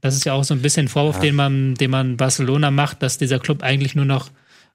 Das 0.00 0.14
ist 0.14 0.24
ja 0.24 0.34
auch 0.34 0.44
so 0.44 0.54
ein 0.54 0.62
bisschen 0.62 0.86
ein 0.86 0.88
Vorwurf, 0.88 1.16
ja. 1.16 1.22
den 1.22 1.34
man, 1.34 1.74
den 1.74 1.90
man 1.90 2.16
Barcelona 2.16 2.70
macht, 2.70 3.02
dass 3.02 3.18
dieser 3.18 3.38
Club 3.38 3.62
eigentlich 3.62 3.94
nur 3.94 4.04
noch 4.04 4.30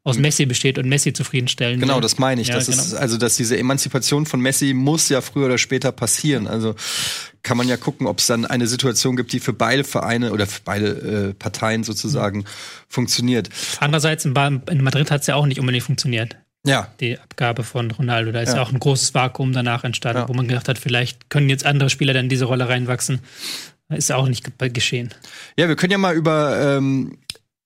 aus 0.06 0.20
Messi 0.20 0.46
besteht 0.46 0.78
und 0.78 0.88
Messi 0.88 1.14
zufriedenstellen. 1.14 1.80
Genau, 1.80 2.00
das 2.00 2.20
meine 2.20 2.40
ich. 2.40 2.50
Ja, 2.50 2.56
das 2.56 2.68
genau. 2.68 2.80
ist 2.80 2.94
also, 2.94 3.18
dass 3.18 3.38
diese 3.38 3.58
Emanzipation 3.58 4.28
von 4.28 4.40
Messi 4.40 4.74
muss 4.76 5.10
ja 5.10 5.20
früher 5.20 5.48
oder 5.48 5.58
später 5.58 5.92
passieren. 5.92 6.46
Also 6.46 6.76
kann 7.42 7.58
man 7.58 7.68
ja 7.68 7.76
gucken, 7.76 8.06
ob 8.06 8.20
es 8.20 8.28
dann 8.28 8.46
eine 8.46 8.68
Situation 8.68 9.16
gibt, 9.16 9.34
die 9.34 9.40
für 9.40 9.54
beide 9.54 9.84
Vereine 9.84 10.32
oder 10.32 10.46
für 10.46 10.62
beide 10.64 10.88
äh, 11.30 11.34
Parteien 11.34 11.84
sozusagen 11.84 12.40
mhm. 12.40 12.46
funktioniert. 12.88 13.50
Andererseits 13.80 14.26
in, 14.26 14.36
in 14.70 14.84
Madrid 14.84 15.10
hat 15.10 15.22
es 15.22 15.28
ja 15.28 15.36
auch 15.36 15.48
nicht 15.48 15.60
unbedingt 15.60 15.86
funktioniert. 15.86 16.38
Ja. 16.66 16.88
Die 17.00 17.20
Abgabe 17.20 17.64
von 17.64 17.92
Ronaldo. 17.92 18.32
Da 18.32 18.42
ist 18.42 18.50
ja, 18.50 18.56
ja 18.56 18.62
auch 18.64 18.72
ein 18.72 18.80
großes 18.80 19.14
Vakuum 19.14 19.54
danach 19.54 19.84
entstanden, 19.84 20.24
ja. 20.24 20.30
wo 20.30 20.34
man 20.34 20.48
gedacht 20.48 20.68
hat, 20.68 20.78
vielleicht 20.78 21.30
können 21.30 21.50
jetzt 21.50 21.66
andere 21.66 21.90
Spieler 21.90 22.14
dann 22.14 22.26
in 22.26 22.30
diese 22.30 22.46
Rolle 22.46 22.68
reinwachsen. 22.68 23.20
Ist 23.90 24.12
auch 24.12 24.28
nicht 24.28 24.52
geschehen. 24.74 25.14
Ja, 25.58 25.68
wir 25.68 25.76
können 25.76 25.92
ja 25.92 26.00
mal 26.00 26.16
über 26.16 26.78
ähm, 26.78 27.20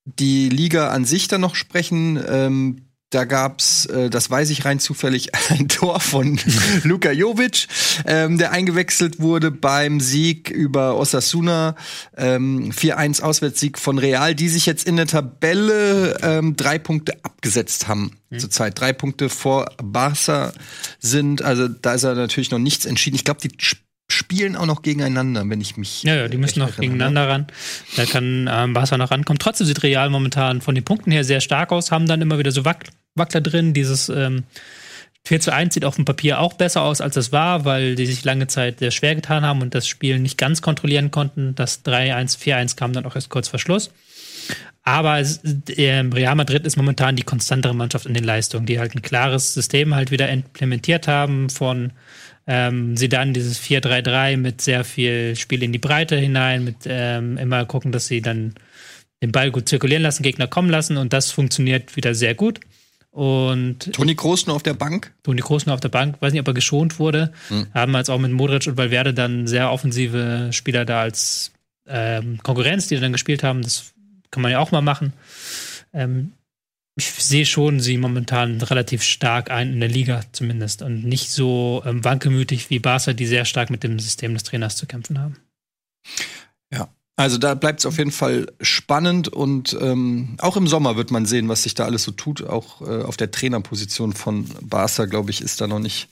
die 0.04 0.50
Liga 0.50 0.90
an 0.90 1.06
sich 1.06 1.28
dann 1.28 1.42
noch 1.42 1.56
sprechen. 1.56 2.22
Ähm, 2.28 2.89
da 3.10 3.26
gab's, 3.26 3.86
äh, 3.88 4.10
das 4.10 4.30
weiß 4.30 4.50
ich 4.52 4.66
rein 4.66 4.80
zufällig, 4.80 5.30
ein 5.50 5.68
Tor 5.68 6.00
von 6.00 6.40
Luka 6.84 7.12
Jovic, 7.12 7.68
ähm, 8.06 8.38
der 8.38 8.52
eingewechselt 8.52 9.20
wurde 9.20 9.52
beim 9.52 10.00
Sieg 10.00 10.50
über 10.50 10.96
Osasuna. 10.96 11.76
Ähm, 12.16 12.72
4-1 12.72 13.22
Auswärtssieg 13.22 13.80
von 13.80 13.98
Real, 13.98 14.36
die 14.36 14.50
sich 14.50 14.66
jetzt 14.66 14.88
in 14.88 14.96
der 14.96 15.08
Tabelle 15.08 16.18
ähm, 16.22 16.56
drei 16.56 16.78
Punkte 16.78 17.14
abgesetzt 17.24 17.88
haben. 17.88 18.18
Mhm. 18.30 18.40
Zurzeit 18.40 18.80
drei 18.80 18.94
Punkte 18.94 19.30
vor 19.30 19.72
Barca 19.82 20.54
sind. 21.00 21.42
Also 21.42 21.68
da 21.68 21.94
ist 21.94 22.04
er 22.04 22.16
natürlich 22.16 22.52
noch 22.52 22.60
nichts 22.60 22.86
entschieden. 22.86 23.16
Ich 23.16 23.26
glaube, 23.26 23.42
die 23.42 23.50
spielen 24.20 24.56
auch 24.56 24.66
noch 24.66 24.82
gegeneinander, 24.82 25.50
wenn 25.50 25.62
ich 25.62 25.78
mich. 25.78 26.04
Ja, 26.04 26.16
ja, 26.16 26.28
die 26.28 26.38
müssen 26.38 26.60
noch 26.60 26.76
gegeneinander 26.76 27.28
ran. 27.28 27.48
Da 27.96 28.06
kann 28.06 28.50
ähm, 28.52 28.74
Barca 28.74 28.98
noch 28.98 29.10
rankommen. 29.10 29.40
Trotzdem 29.40 29.66
sieht 29.66 29.82
Real 29.82 30.10
momentan 30.10 30.62
von 30.62 30.76
den 30.76 30.84
Punkten 30.84 31.12
her 31.12 31.24
sehr 31.24 31.42
stark 31.42 31.72
aus, 31.72 31.92
haben 31.92 32.06
dann 32.06 32.22
immer 32.22 32.38
wieder 32.38 32.52
so 32.52 32.66
Wack 32.66 32.86
Wackler 33.16 33.42
drin. 33.42 33.74
Dieses 33.74 34.10
ähm, 34.10 34.44
4 35.26 35.40
zu 35.40 35.54
1 35.54 35.74
sieht 35.74 35.86
auf 35.86 35.96
dem 35.96 36.06
Papier 36.06 36.40
auch 36.40 36.54
besser 36.54 36.82
aus, 36.82 37.02
als 37.02 37.16
es 37.16 37.32
war, 37.32 37.66
weil 37.66 37.96
die 37.96 38.06
sich 38.06 38.24
lange 38.24 38.48
Zeit 38.48 38.80
sehr 38.80 38.92
schwer 38.92 39.16
getan 39.16 39.44
haben 39.44 39.62
und 39.62 39.76
das 39.76 39.88
Spiel 39.88 40.20
nicht 40.20 40.38
ganz 40.38 40.62
kontrollieren 40.62 41.12
konnten. 41.12 41.56
Das 41.56 41.84
3-1, 41.86 42.38
4-1 42.40 42.76
kam 42.76 42.94
dann 42.94 43.06
auch 43.06 43.16
erst 43.16 43.30
kurz 43.30 43.48
vor 43.48 43.60
Schluss. 43.60 43.92
Aber 44.84 45.22
Real 45.68 46.36
Madrid 46.36 46.66
ist 46.66 46.78
momentan 46.78 47.16
die 47.16 47.24
konstantere 47.24 47.76
Mannschaft 47.76 48.06
in 48.06 48.14
den 48.14 48.24
Leistungen, 48.24 48.66
die 48.66 48.80
halt 48.80 48.96
ein 48.96 49.02
klares 49.02 49.54
System 49.54 49.94
halt 49.94 50.10
wieder 50.10 50.30
implementiert 50.30 51.08
haben 51.08 51.50
von 51.50 51.92
ähm, 52.48 52.98
sie 52.98 53.10
dann 53.10 53.34
dieses 53.34 53.62
4-3-3 53.62 54.38
mit 54.38 54.62
sehr 54.62 54.84
viel 54.84 55.36
Spiel 55.36 55.62
in 55.62 55.72
die 55.72 55.78
Breite 55.78 56.16
hinein, 56.16 56.64
mit 56.64 56.78
ähm, 56.86 57.38
immer 57.38 57.66
gucken, 57.66 57.92
dass 57.92 58.08
sie 58.08 58.22
dann 58.22 58.56
den 59.22 59.32
Ball 59.32 59.52
gut 59.52 59.70
zirkulieren 59.70 60.02
lassen, 60.02 60.24
Gegner 60.24 60.48
kommen 60.48 60.72
lassen 60.72 60.98
und 60.98 61.14
das 61.14 61.32
funktioniert 61.32 61.96
wieder 61.96 62.16
sehr 62.16 62.34
gut. 62.34 62.60
Und 63.12 63.94
Toni 63.94 64.16
Kroos 64.16 64.48
nur 64.48 64.56
auf 64.56 64.64
der 64.64 64.74
Bank? 64.74 65.14
Toni 65.22 65.42
Kroos 65.42 65.68
nur 65.68 65.76
auf 65.76 65.82
der 65.82 65.90
Bank, 65.90 66.16
weiß 66.22 66.32
nicht, 66.32 66.42
ob 66.42 66.48
er 66.48 66.54
geschont 66.56 66.98
wurde. 66.98 67.32
Hm. 67.50 67.68
Haben 67.74 67.96
als 67.96 68.10
auch 68.10 68.20
mit 68.20 68.32
Modric 68.32 68.66
und 68.66 68.78
Valverde 68.78 69.14
dann 69.14 69.46
sehr 69.46 69.72
offensive 69.72 70.50
Spieler 70.52 70.86
da 70.86 71.02
als 71.02 71.52
ähm, 71.88 72.40
Konkurrenz, 72.42 72.88
die 72.88 73.00
dann 73.00 73.12
gespielt 73.12 73.44
haben. 73.44 73.62
Das 73.62 73.94
kann 74.32 74.42
man 74.42 74.52
ja 74.52 74.60
auch 74.60 74.72
mal 74.72 74.82
machen. 74.82 75.14
Ähm, 75.94 76.34
ich 77.00 77.12
sehe 77.12 77.46
schon 77.46 77.80
sie 77.80 77.98
momentan 77.98 78.62
relativ 78.62 79.04
stark 79.04 79.52
ein 79.52 79.72
in 79.74 79.80
der 79.80 79.90
Liga 79.90 80.22
zumindest 80.34 80.82
und 80.82 81.06
nicht 81.06 81.32
so 81.32 81.82
ähm, 81.86 82.04
wankelmütig 82.04 82.70
wie 82.70 82.80
Barca, 82.80 83.14
die 83.14 83.26
sehr 83.26 83.46
stark 83.46 83.70
mit 83.70 83.84
dem 83.84 84.00
System 84.00 84.34
des 84.34 84.44
Trainers 84.44 84.76
zu 84.76 84.86
kämpfen 84.86 85.20
haben. 85.20 85.38
Ja, 86.74 86.90
also 87.16 87.38
da 87.38 87.54
bleibt 87.56 87.80
es 87.80 87.86
auf 87.86 87.98
jeden 87.98 88.12
Fall 88.12 88.48
spannend 88.60 89.30
und 89.30 89.78
ähm, 89.80 90.36
auch 90.40 90.58
im 90.58 90.68
Sommer 90.68 90.98
wird 90.98 91.10
man 91.10 91.26
sehen, 91.26 91.48
was 91.48 91.64
sich 91.64 91.74
da 91.74 91.86
alles 91.86 92.04
so 92.04 92.12
tut. 92.12 92.44
Auch 92.44 92.82
äh, 92.82 93.04
auf 93.04 93.16
der 93.16 93.32
Trainerposition 93.32 94.14
von 94.14 94.50
Barca, 94.62 95.06
glaube 95.06 95.32
ich, 95.32 95.42
ist 95.42 95.62
da 95.62 95.68
noch 95.68 95.80
nicht 95.80 96.10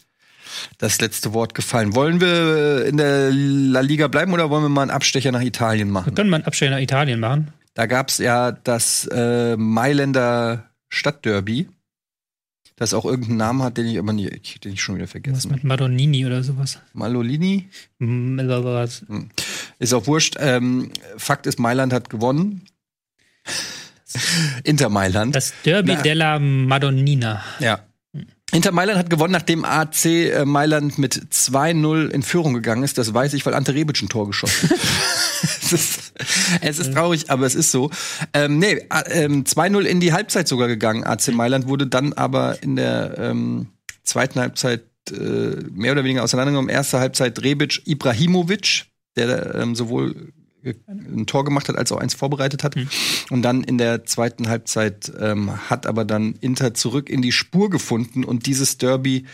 das 0.78 1.02
letzte 1.02 1.34
Wort 1.34 1.54
gefallen. 1.54 1.96
Wollen 1.96 2.22
wir 2.22 2.86
in 2.86 2.96
der 2.96 3.32
La 3.32 3.82
Liga 3.82 4.08
bleiben 4.08 4.32
oder 4.34 4.50
wollen 4.50 4.64
wir 4.64 4.70
mal 4.70 4.84
einen 4.84 4.92
Abstecher 4.92 5.34
nach 5.34 5.42
Italien 5.42 5.90
machen? 5.90 6.08
Wir 6.08 6.14
können 6.14 6.30
mal 6.30 6.38
einen 6.38 6.46
Abstecher 6.46 6.72
nach 6.72 6.80
Italien 6.80 7.20
machen. 7.20 7.54
Da 7.78 7.86
gab 7.86 8.10
es 8.10 8.18
ja 8.18 8.52
das 8.54 9.08
äh, 9.14 9.56
Mailänder 9.56 10.72
Stadtderby, 10.90 11.70
das 12.76 12.96
auch 12.96 13.06
irgendeinen 13.06 13.38
Namen 13.38 13.62
hat, 13.62 13.78
den 13.78 13.86
ich 13.86 14.00
aber 14.00 14.14
nicht, 14.14 14.66
den 14.66 14.74
ich 14.74 14.82
schon 14.82 14.96
wieder 14.96 15.06
vergessen 15.06 15.36
Was 15.36 15.48
mit 15.48 15.64
Madonnini 15.64 16.26
oder 16.26 16.44
sowas? 16.44 16.80
Malolini? 16.94 17.70
Hm. 18.00 19.30
Ist 19.78 19.94
auch 19.94 20.08
wurscht. 20.08 20.38
Ähm, 20.40 20.90
Fakt 21.18 21.46
ist, 21.46 21.60
Mailand 21.60 21.94
hat 21.94 22.10
gewonnen. 22.10 22.64
Inter 24.64 24.90
Mailand. 24.90 25.36
Das 25.36 25.54
Derby 25.64 25.94
Na, 25.94 26.02
della 26.02 26.40
Madonnina. 26.40 27.44
Ja. 27.60 27.82
Inter 28.54 28.72
Mailand 28.72 28.98
hat 28.98 29.12
gewonnen, 29.12 29.34
nachdem 29.34 29.66
AC 29.66 30.06
äh, 30.06 30.46
Mailand 30.46 30.98
mit 30.98 31.14
2-0 31.32 32.10
in 32.10 32.24
Führung 32.24 32.56
gegangen 32.56 32.82
ist. 32.82 32.98
Das 32.98 33.14
weiß 33.14 33.34
ich, 33.34 33.46
weil 33.46 33.54
Ante 33.54 33.76
Rebic 33.76 34.02
ein 34.02 34.10
Tor 34.10 34.26
geschossen 34.26 34.68
hat. 34.68 34.80
es, 35.72 35.74
ist, 35.74 36.14
es 36.62 36.80
ist 36.80 36.94
traurig, 36.94 37.30
aber 37.30 37.46
es 37.46 37.56
ist 37.56 37.72
so. 37.72 37.90
Ähm, 38.34 38.60
nee, 38.60 38.74
äh, 38.90 39.28
2-0 39.28 39.82
in 39.82 40.00
die 40.00 40.14
Halbzeit 40.14 40.48
sogar 40.48 40.68
gegangen. 40.68 41.04
AC 41.04 41.30
Mailand 41.30 41.68
wurde 41.68 41.88
dann 41.88 42.14
aber 42.14 42.62
in 42.64 42.76
der 42.76 43.18
ähm, 43.18 43.68
zweiten 44.04 44.40
Halbzeit 44.40 44.84
äh, 45.12 45.64
mehr 45.72 45.92
oder 45.92 46.04
weniger 46.04 46.24
auseinandergenommen. 46.24 46.70
Erste 46.70 47.00
Halbzeit 47.00 47.42
Rebic, 47.44 47.82
Ibrahimovic, 47.86 48.86
der 49.16 49.56
ähm, 49.56 49.76
sowohl 49.76 50.34
ein 50.88 51.26
Tor 51.26 51.46
gemacht 51.46 51.70
hat, 51.70 51.78
als 51.78 51.92
auch 51.92 51.98
eins 51.98 52.14
vorbereitet 52.14 52.64
hat. 52.64 52.76
Mhm. 52.76 52.90
Und 53.30 53.42
dann 53.42 53.64
in 53.64 53.78
der 53.78 54.06
zweiten 54.06 54.50
Halbzeit 54.50 55.12
ähm, 55.20 55.70
hat 55.70 55.86
aber 55.86 56.04
dann 56.04 56.36
Inter 56.42 56.74
zurück 56.74 57.10
in 57.10 57.22
die 57.22 57.32
Spur 57.32 57.70
gefunden 57.70 58.24
und 58.24 58.46
dieses 58.46 58.78
Derby 58.78 59.26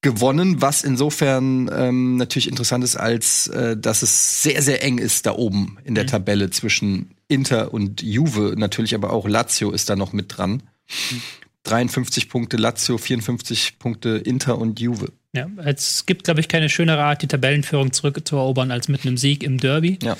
gewonnen, 0.00 0.62
was 0.62 0.84
insofern 0.84 1.68
ähm, 1.72 2.16
natürlich 2.16 2.48
interessant 2.48 2.84
ist, 2.84 2.96
als 2.96 3.48
äh, 3.48 3.76
dass 3.76 4.02
es 4.02 4.42
sehr, 4.42 4.62
sehr 4.62 4.82
eng 4.84 4.98
ist 4.98 5.26
da 5.26 5.32
oben 5.32 5.78
in 5.84 5.94
der 5.94 6.04
mhm. 6.04 6.08
Tabelle 6.08 6.50
zwischen 6.50 7.14
Inter 7.26 7.74
und 7.74 8.02
Juve. 8.02 8.54
Natürlich 8.56 8.94
aber 8.94 9.12
auch 9.12 9.26
Lazio 9.26 9.72
ist 9.72 9.88
da 9.88 9.96
noch 9.96 10.12
mit 10.12 10.36
dran. 10.36 10.62
Mhm. 11.10 11.22
53 11.64 12.28
Punkte 12.28 12.56
Lazio, 12.56 12.96
54 12.96 13.78
Punkte 13.78 14.10
Inter 14.10 14.58
und 14.58 14.80
Juve. 14.80 15.12
Ja, 15.34 15.46
es 15.64 16.06
gibt, 16.06 16.24
glaube 16.24 16.40
ich, 16.40 16.48
keine 16.48 16.70
schönere 16.70 17.02
Art, 17.02 17.20
die 17.20 17.26
Tabellenführung 17.26 17.92
zurückzuerobern, 17.92 18.70
als 18.70 18.88
mit 18.88 19.04
einem 19.04 19.18
Sieg 19.18 19.42
im 19.42 19.58
Derby. 19.58 19.98
Ja. 20.02 20.16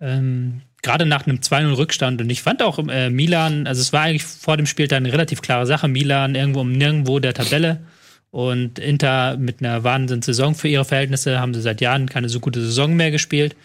Ähm, 0.00 0.60
Gerade 0.82 1.06
nach 1.06 1.26
einem 1.26 1.38
2-0 1.38 1.76
Rückstand. 1.76 2.20
Und 2.20 2.30
ich 2.30 2.42
fand 2.42 2.62
auch 2.62 2.78
äh, 2.88 3.10
Milan, 3.10 3.66
also 3.66 3.80
es 3.80 3.92
war 3.92 4.02
eigentlich 4.02 4.24
vor 4.24 4.56
dem 4.56 4.66
Spiel 4.66 4.88
dann 4.88 5.04
eine 5.04 5.12
relativ 5.12 5.42
klare 5.42 5.66
Sache. 5.66 5.88
Milan 5.88 6.34
irgendwo 6.34 6.60
um 6.60 6.72
nirgendwo 6.72 7.18
der 7.18 7.34
Tabelle. 7.34 7.80
Und 8.30 8.78
Inter 8.78 9.36
mit 9.36 9.60
einer 9.60 9.82
Wahnsinnssaison 9.82 10.54
für 10.54 10.68
ihre 10.68 10.84
Verhältnisse 10.84 11.40
haben 11.40 11.52
sie 11.52 11.60
seit 11.60 11.80
Jahren 11.80 12.08
keine 12.08 12.28
so 12.28 12.38
gute 12.40 12.60
Saison 12.60 12.94
mehr 12.94 13.10
gespielt. 13.10 13.56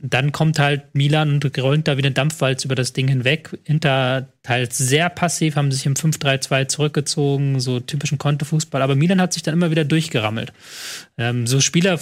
dann 0.00 0.30
kommt 0.30 0.58
halt 0.58 0.94
Milan 0.94 1.32
und 1.32 1.58
rollt 1.58 1.88
da 1.88 1.96
wieder 1.96 2.10
Dampfwalz 2.10 2.64
über 2.64 2.74
das 2.74 2.92
Ding 2.92 3.08
hinweg. 3.08 3.58
Inter 3.64 4.28
teils 4.42 4.78
sehr 4.78 5.08
passiv, 5.08 5.56
haben 5.56 5.72
sich 5.72 5.86
im 5.86 5.94
5-3-2 5.94 6.68
zurückgezogen, 6.68 7.58
so 7.58 7.80
typischen 7.80 8.18
Kontofußball. 8.18 8.80
Aber 8.80 8.94
Milan 8.94 9.20
hat 9.20 9.32
sich 9.32 9.42
dann 9.42 9.54
immer 9.54 9.70
wieder 9.70 9.84
durchgerammelt. 9.84 10.52
Ähm, 11.16 11.46
so 11.46 11.60
Spieler, 11.60 11.98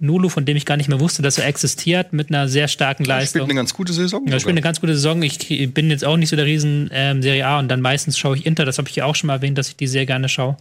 Nulu, 0.00 0.28
von 0.28 0.44
dem 0.44 0.56
ich 0.56 0.66
gar 0.66 0.76
nicht 0.76 0.88
mehr 0.88 1.00
wusste, 1.00 1.22
dass 1.22 1.38
er 1.38 1.46
existiert, 1.46 2.12
mit 2.12 2.30
einer 2.30 2.48
sehr 2.48 2.66
starken 2.66 3.04
Leistung. 3.04 3.42
Er 3.42 3.44
spielt 3.44 3.50
eine 3.50 3.58
ganz 3.60 3.74
gute 3.74 3.92
Saison. 3.92 4.26
Ja, 4.26 4.40
spielt 4.40 4.54
eine 4.54 4.60
ganz 4.60 4.80
gute 4.80 4.94
Saison. 4.94 5.22
Ich 5.22 5.38
bin 5.72 5.90
jetzt 5.90 6.04
auch 6.04 6.16
nicht 6.16 6.28
so 6.28 6.36
der 6.36 6.46
riesen 6.46 6.90
ähm, 6.92 7.22
Serie 7.22 7.46
A 7.46 7.58
und 7.60 7.68
dann 7.68 7.80
meistens 7.80 8.18
schaue 8.18 8.36
ich 8.36 8.46
Inter. 8.46 8.64
Das 8.64 8.78
habe 8.78 8.88
ich 8.88 8.96
ja 8.96 9.04
auch 9.04 9.14
schon 9.14 9.28
mal 9.28 9.34
erwähnt, 9.34 9.58
dass 9.58 9.68
ich 9.68 9.76
die 9.76 9.86
sehr 9.86 10.06
gerne 10.06 10.28
schaue. 10.28 10.56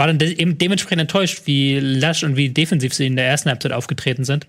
War 0.00 0.06
dann 0.06 0.16
de 0.16 0.32
eben 0.32 0.56
dementsprechend 0.56 1.02
enttäuscht, 1.02 1.42
wie 1.44 1.78
lasch 1.78 2.24
und 2.24 2.34
wie 2.34 2.48
defensiv 2.48 2.94
sie 2.94 3.04
in 3.04 3.16
der 3.16 3.26
ersten 3.26 3.50
Halbzeit 3.50 3.72
aufgetreten 3.72 4.24
sind. 4.24 4.46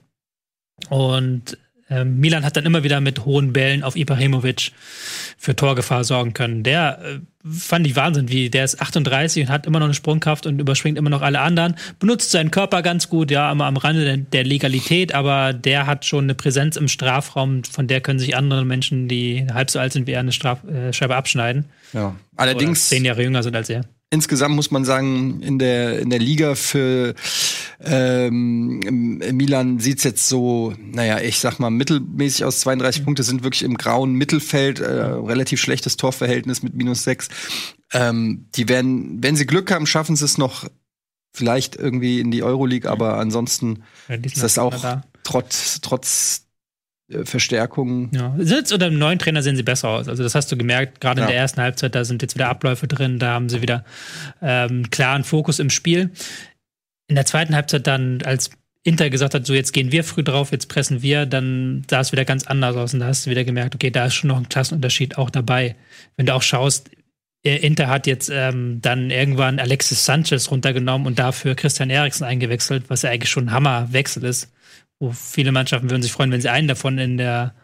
Und 0.88 1.58
äh, 1.90 2.06
Milan 2.06 2.46
hat 2.46 2.56
dann 2.56 2.66
immer 2.66 2.84
wieder 2.84 3.02
mit 3.02 3.26
hohen 3.26 3.52
Bällen 3.52 3.84
auf 3.84 3.98
Ibrahimovic 3.98 4.72
für 5.38 5.54
Torgefahr 5.54 6.06
sorgen 6.06 6.34
können. 6.34 6.64
Der 6.64 7.00
äh, 7.04 7.20
fand 7.46 7.86
ich 7.86 7.98
Wahnsinn, 7.98 8.30
wie 8.30 8.50
der 8.50 8.64
ist 8.64 8.82
38 8.82 9.44
und 9.44 9.50
hat 9.50 9.66
immer 9.66 9.80
noch 9.80 9.88
eine 9.88 9.94
Sprungkraft 9.94 10.46
und 10.46 10.60
überspringt 10.60 10.98
immer 10.98 11.10
noch 11.10 11.22
alle 11.22 11.42
anderen. 11.42 11.76
Benutzt 12.00 12.32
seinen 12.32 12.52
Körper 12.52 12.82
ganz 12.82 13.10
gut, 13.10 13.30
ja, 13.30 13.52
immer 13.52 13.66
am 13.66 13.76
Rande 13.76 14.06
der, 14.06 14.16
der 14.16 14.46
Legalität, 14.46 15.14
aber 15.14 15.52
der 15.52 15.86
hat 15.86 16.06
schon 16.06 16.24
eine 16.24 16.34
Präsenz 16.34 16.78
im 16.78 16.88
Strafraum, 16.88 17.66
von 17.66 17.88
der 17.88 18.00
können 18.00 18.20
sich 18.20 18.38
andere 18.38 18.64
Menschen, 18.64 19.10
die 19.10 19.48
halb 19.54 19.70
so 19.70 19.80
alt 19.80 19.92
sind 19.92 20.08
wie 20.08 20.12
er, 20.12 20.22
eine 20.22 20.32
Straf 20.32 20.64
äh, 20.64 20.94
Scheibe 20.94 21.18
abschneiden. 21.18 21.66
Ja, 21.92 22.16
allerdings. 22.38 22.90
Oder 22.90 22.96
zehn 22.96 23.04
Jahre 23.04 23.22
jünger 23.22 23.44
sind 23.44 23.58
als 23.58 23.70
er 23.70 23.84
insgesamt 24.12 24.56
muss 24.56 24.70
man 24.70 24.86
sagen, 24.86 25.42
in 25.42 25.58
der, 25.58 26.00
in 26.00 26.10
der 26.10 26.20
Liga 26.20 26.54
für 26.56 27.16
ähm, 27.80 28.80
Milan 29.32 29.80
sieht's 29.80 30.04
jetzt 30.04 30.28
so, 30.28 30.76
naja, 30.80 31.20
ich 31.20 31.40
sag 31.40 31.60
mal, 31.60 31.72
mittelmäßig 31.72 32.46
aus. 32.46 32.60
32 32.60 33.02
mhm. 33.02 33.06
Punkte 33.06 33.24
sind 33.24 33.44
wirklich 33.44 33.64
im 33.64 33.78
grauen 33.78 34.14
Mittelfeld, 34.14 34.80
äh, 34.80 34.92
relativ 34.92 35.60
schlechtes 35.60 35.98
Torverhältnis 35.98 36.62
mit 36.62 36.76
minus 36.76 37.04
sechs. 37.04 37.30
Ähm, 37.94 38.48
die 38.54 38.70
werden, 38.70 39.24
wenn 39.24 39.36
sie 39.36 39.48
Glück 39.48 39.72
haben, 39.72 39.88
schaffen 39.88 40.16
sie 40.16 40.26
es 40.26 40.38
noch 40.38 40.68
vielleicht 41.34 41.78
irgendwie 41.78 42.20
in 42.20 42.30
die 42.30 42.44
Euroleague, 42.44 42.90
aber 42.90 43.18
ansonsten 43.18 43.84
ja, 44.10 44.16
ist 44.16 44.44
das 44.44 44.60
auch 44.60 44.82
da. 44.82 45.04
trotz, 45.24 45.80
trotz 45.82 46.48
Verstärkungen. 47.24 48.10
Ja, 48.14 48.36
jetzt 48.38 48.72
unter 48.72 48.90
dem 48.90 49.00
neuen 49.00 49.20
Trainer 49.20 49.44
sehen 49.44 49.56
sie 49.56 49.64
besser 49.64 49.90
aus. 49.90 50.08
Also 50.08 50.24
das 50.24 50.36
hast 50.36 50.52
du 50.52 50.58
gemerkt, 50.58 51.02
gerade 51.02 51.22
ja. 51.22 51.28
in 51.28 51.32
der 51.32 51.40
ersten 51.40 51.62
Halbzeit, 51.62 51.96
da 51.96 52.06
sind 52.06 52.22
jetzt 52.22 52.36
wieder 52.36 52.50
Abläufe 52.50 52.88
drin, 52.88 53.20
da 53.20 53.34
haben 53.34 53.50
sie 53.50 53.62
wieder 53.62 53.84
ähm, 54.42 54.90
klaren 54.90 55.24
Fokus 55.24 55.60
im 55.60 55.70
Spiel. 55.70 56.12
In 57.08 57.16
der 57.16 57.26
zweiten 57.26 57.56
Halbzeit 57.56 57.88
dann, 57.88 58.22
als 58.24 58.52
Inter 58.84 59.10
gesagt 59.10 59.34
hat, 59.34 59.46
so 59.46 59.54
jetzt 59.54 59.74
gehen 59.74 59.92
wir 59.92 60.04
früh 60.04 60.24
drauf, 60.24 60.52
jetzt 60.52 60.68
pressen 60.68 61.02
wir, 61.02 61.26
dann 61.26 61.84
sah 61.90 62.00
es 62.00 62.12
wieder 62.12 62.26
ganz 62.26 62.48
anders 62.48 62.76
aus 62.76 62.94
und 62.94 63.02
da 63.02 63.08
hast 63.08 63.26
du 63.26 63.30
wieder 63.30 63.44
gemerkt, 63.44 63.76
okay, 63.76 63.92
da 63.92 64.06
ist 64.06 64.16
schon 64.16 64.30
noch 64.30 64.38
ein 64.38 64.50
Klassenunterschied 64.50 65.18
auch 65.18 65.30
dabei. 65.30 65.76
Wenn 66.16 66.26
du 66.26 66.34
auch 66.34 66.42
schaust, 66.42 66.90
äh, 67.44 67.58
Inter 67.58 67.88
hat 67.88 68.08
jetzt 68.08 68.32
ähm, 68.34 68.80
dann 68.82 69.12
irgendwann 69.12 69.60
Alexis 69.60 70.06
Sanchez 70.06 70.50
runtergenommen 70.50 71.06
und 71.06 71.20
dafür 71.20 71.56
Christian 71.56 71.90
Eriksen 71.90 72.24
eingewechselt, 72.24 72.86
was 72.90 73.04
ja 73.04 73.12
eigentlich 73.12 73.30
schon 73.30 73.50
ein 73.50 73.52
Hammerwechsel 73.52 74.24
ist 74.24 74.52
wo 75.02 75.12
viele 75.12 75.52
Mannschaften 75.52 75.90
würden 75.90 76.04
sich 76.04 76.12
freuen, 76.12 76.32
wenn 76.32 76.42
sie 76.42 76.52
einen 76.52 76.68
davon 76.68 77.00
in 77.00 77.18
der 77.18 77.56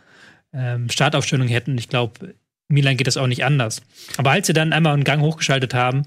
ähm, 0.53 0.89
Startaufstellung 0.89 1.47
hätten. 1.47 1.77
Ich 1.77 1.87
glaube, 1.87 2.33
Milan 2.67 2.97
geht 2.97 3.07
das 3.07 3.15
auch 3.15 3.27
nicht 3.27 3.45
anders. 3.45 3.83
Aber 4.17 4.31
als 4.31 4.47
sie 4.47 4.53
dann 4.53 4.73
einmal 4.73 4.93
einen 4.93 5.03
Gang 5.03 5.21
hochgeschaltet 5.21 5.73
haben, 5.73 6.01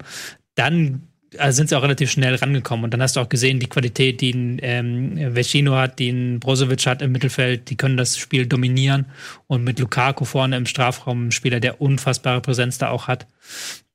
dann 0.55 1.07
also 1.37 1.55
sind 1.55 1.69
sie 1.69 1.77
auch 1.77 1.83
relativ 1.83 2.11
schnell 2.11 2.35
rangekommen. 2.35 2.83
Und 2.83 2.93
dann 2.93 3.01
hast 3.01 3.15
du 3.15 3.21
auch 3.21 3.29
gesehen, 3.29 3.61
die 3.61 3.69
Qualität, 3.69 4.19
die 4.19 4.31
ein 4.31 4.59
ähm, 4.61 5.35
Vecino 5.35 5.75
hat, 5.75 5.99
die 5.99 6.09
ein 6.09 6.41
Brozovic 6.41 6.85
hat 6.85 7.01
im 7.01 7.13
Mittelfeld, 7.13 7.69
die 7.69 7.77
können 7.77 7.95
das 7.95 8.17
Spiel 8.17 8.45
dominieren. 8.45 9.05
Und 9.47 9.63
mit 9.63 9.79
Lukaku 9.79 10.25
vorne 10.25 10.57
im 10.57 10.65
Strafraum, 10.65 11.27
ein 11.27 11.31
Spieler, 11.31 11.61
der 11.61 11.79
unfassbare 11.79 12.41
Präsenz 12.41 12.77
da 12.77 12.89
auch 12.89 13.07
hat, 13.07 13.25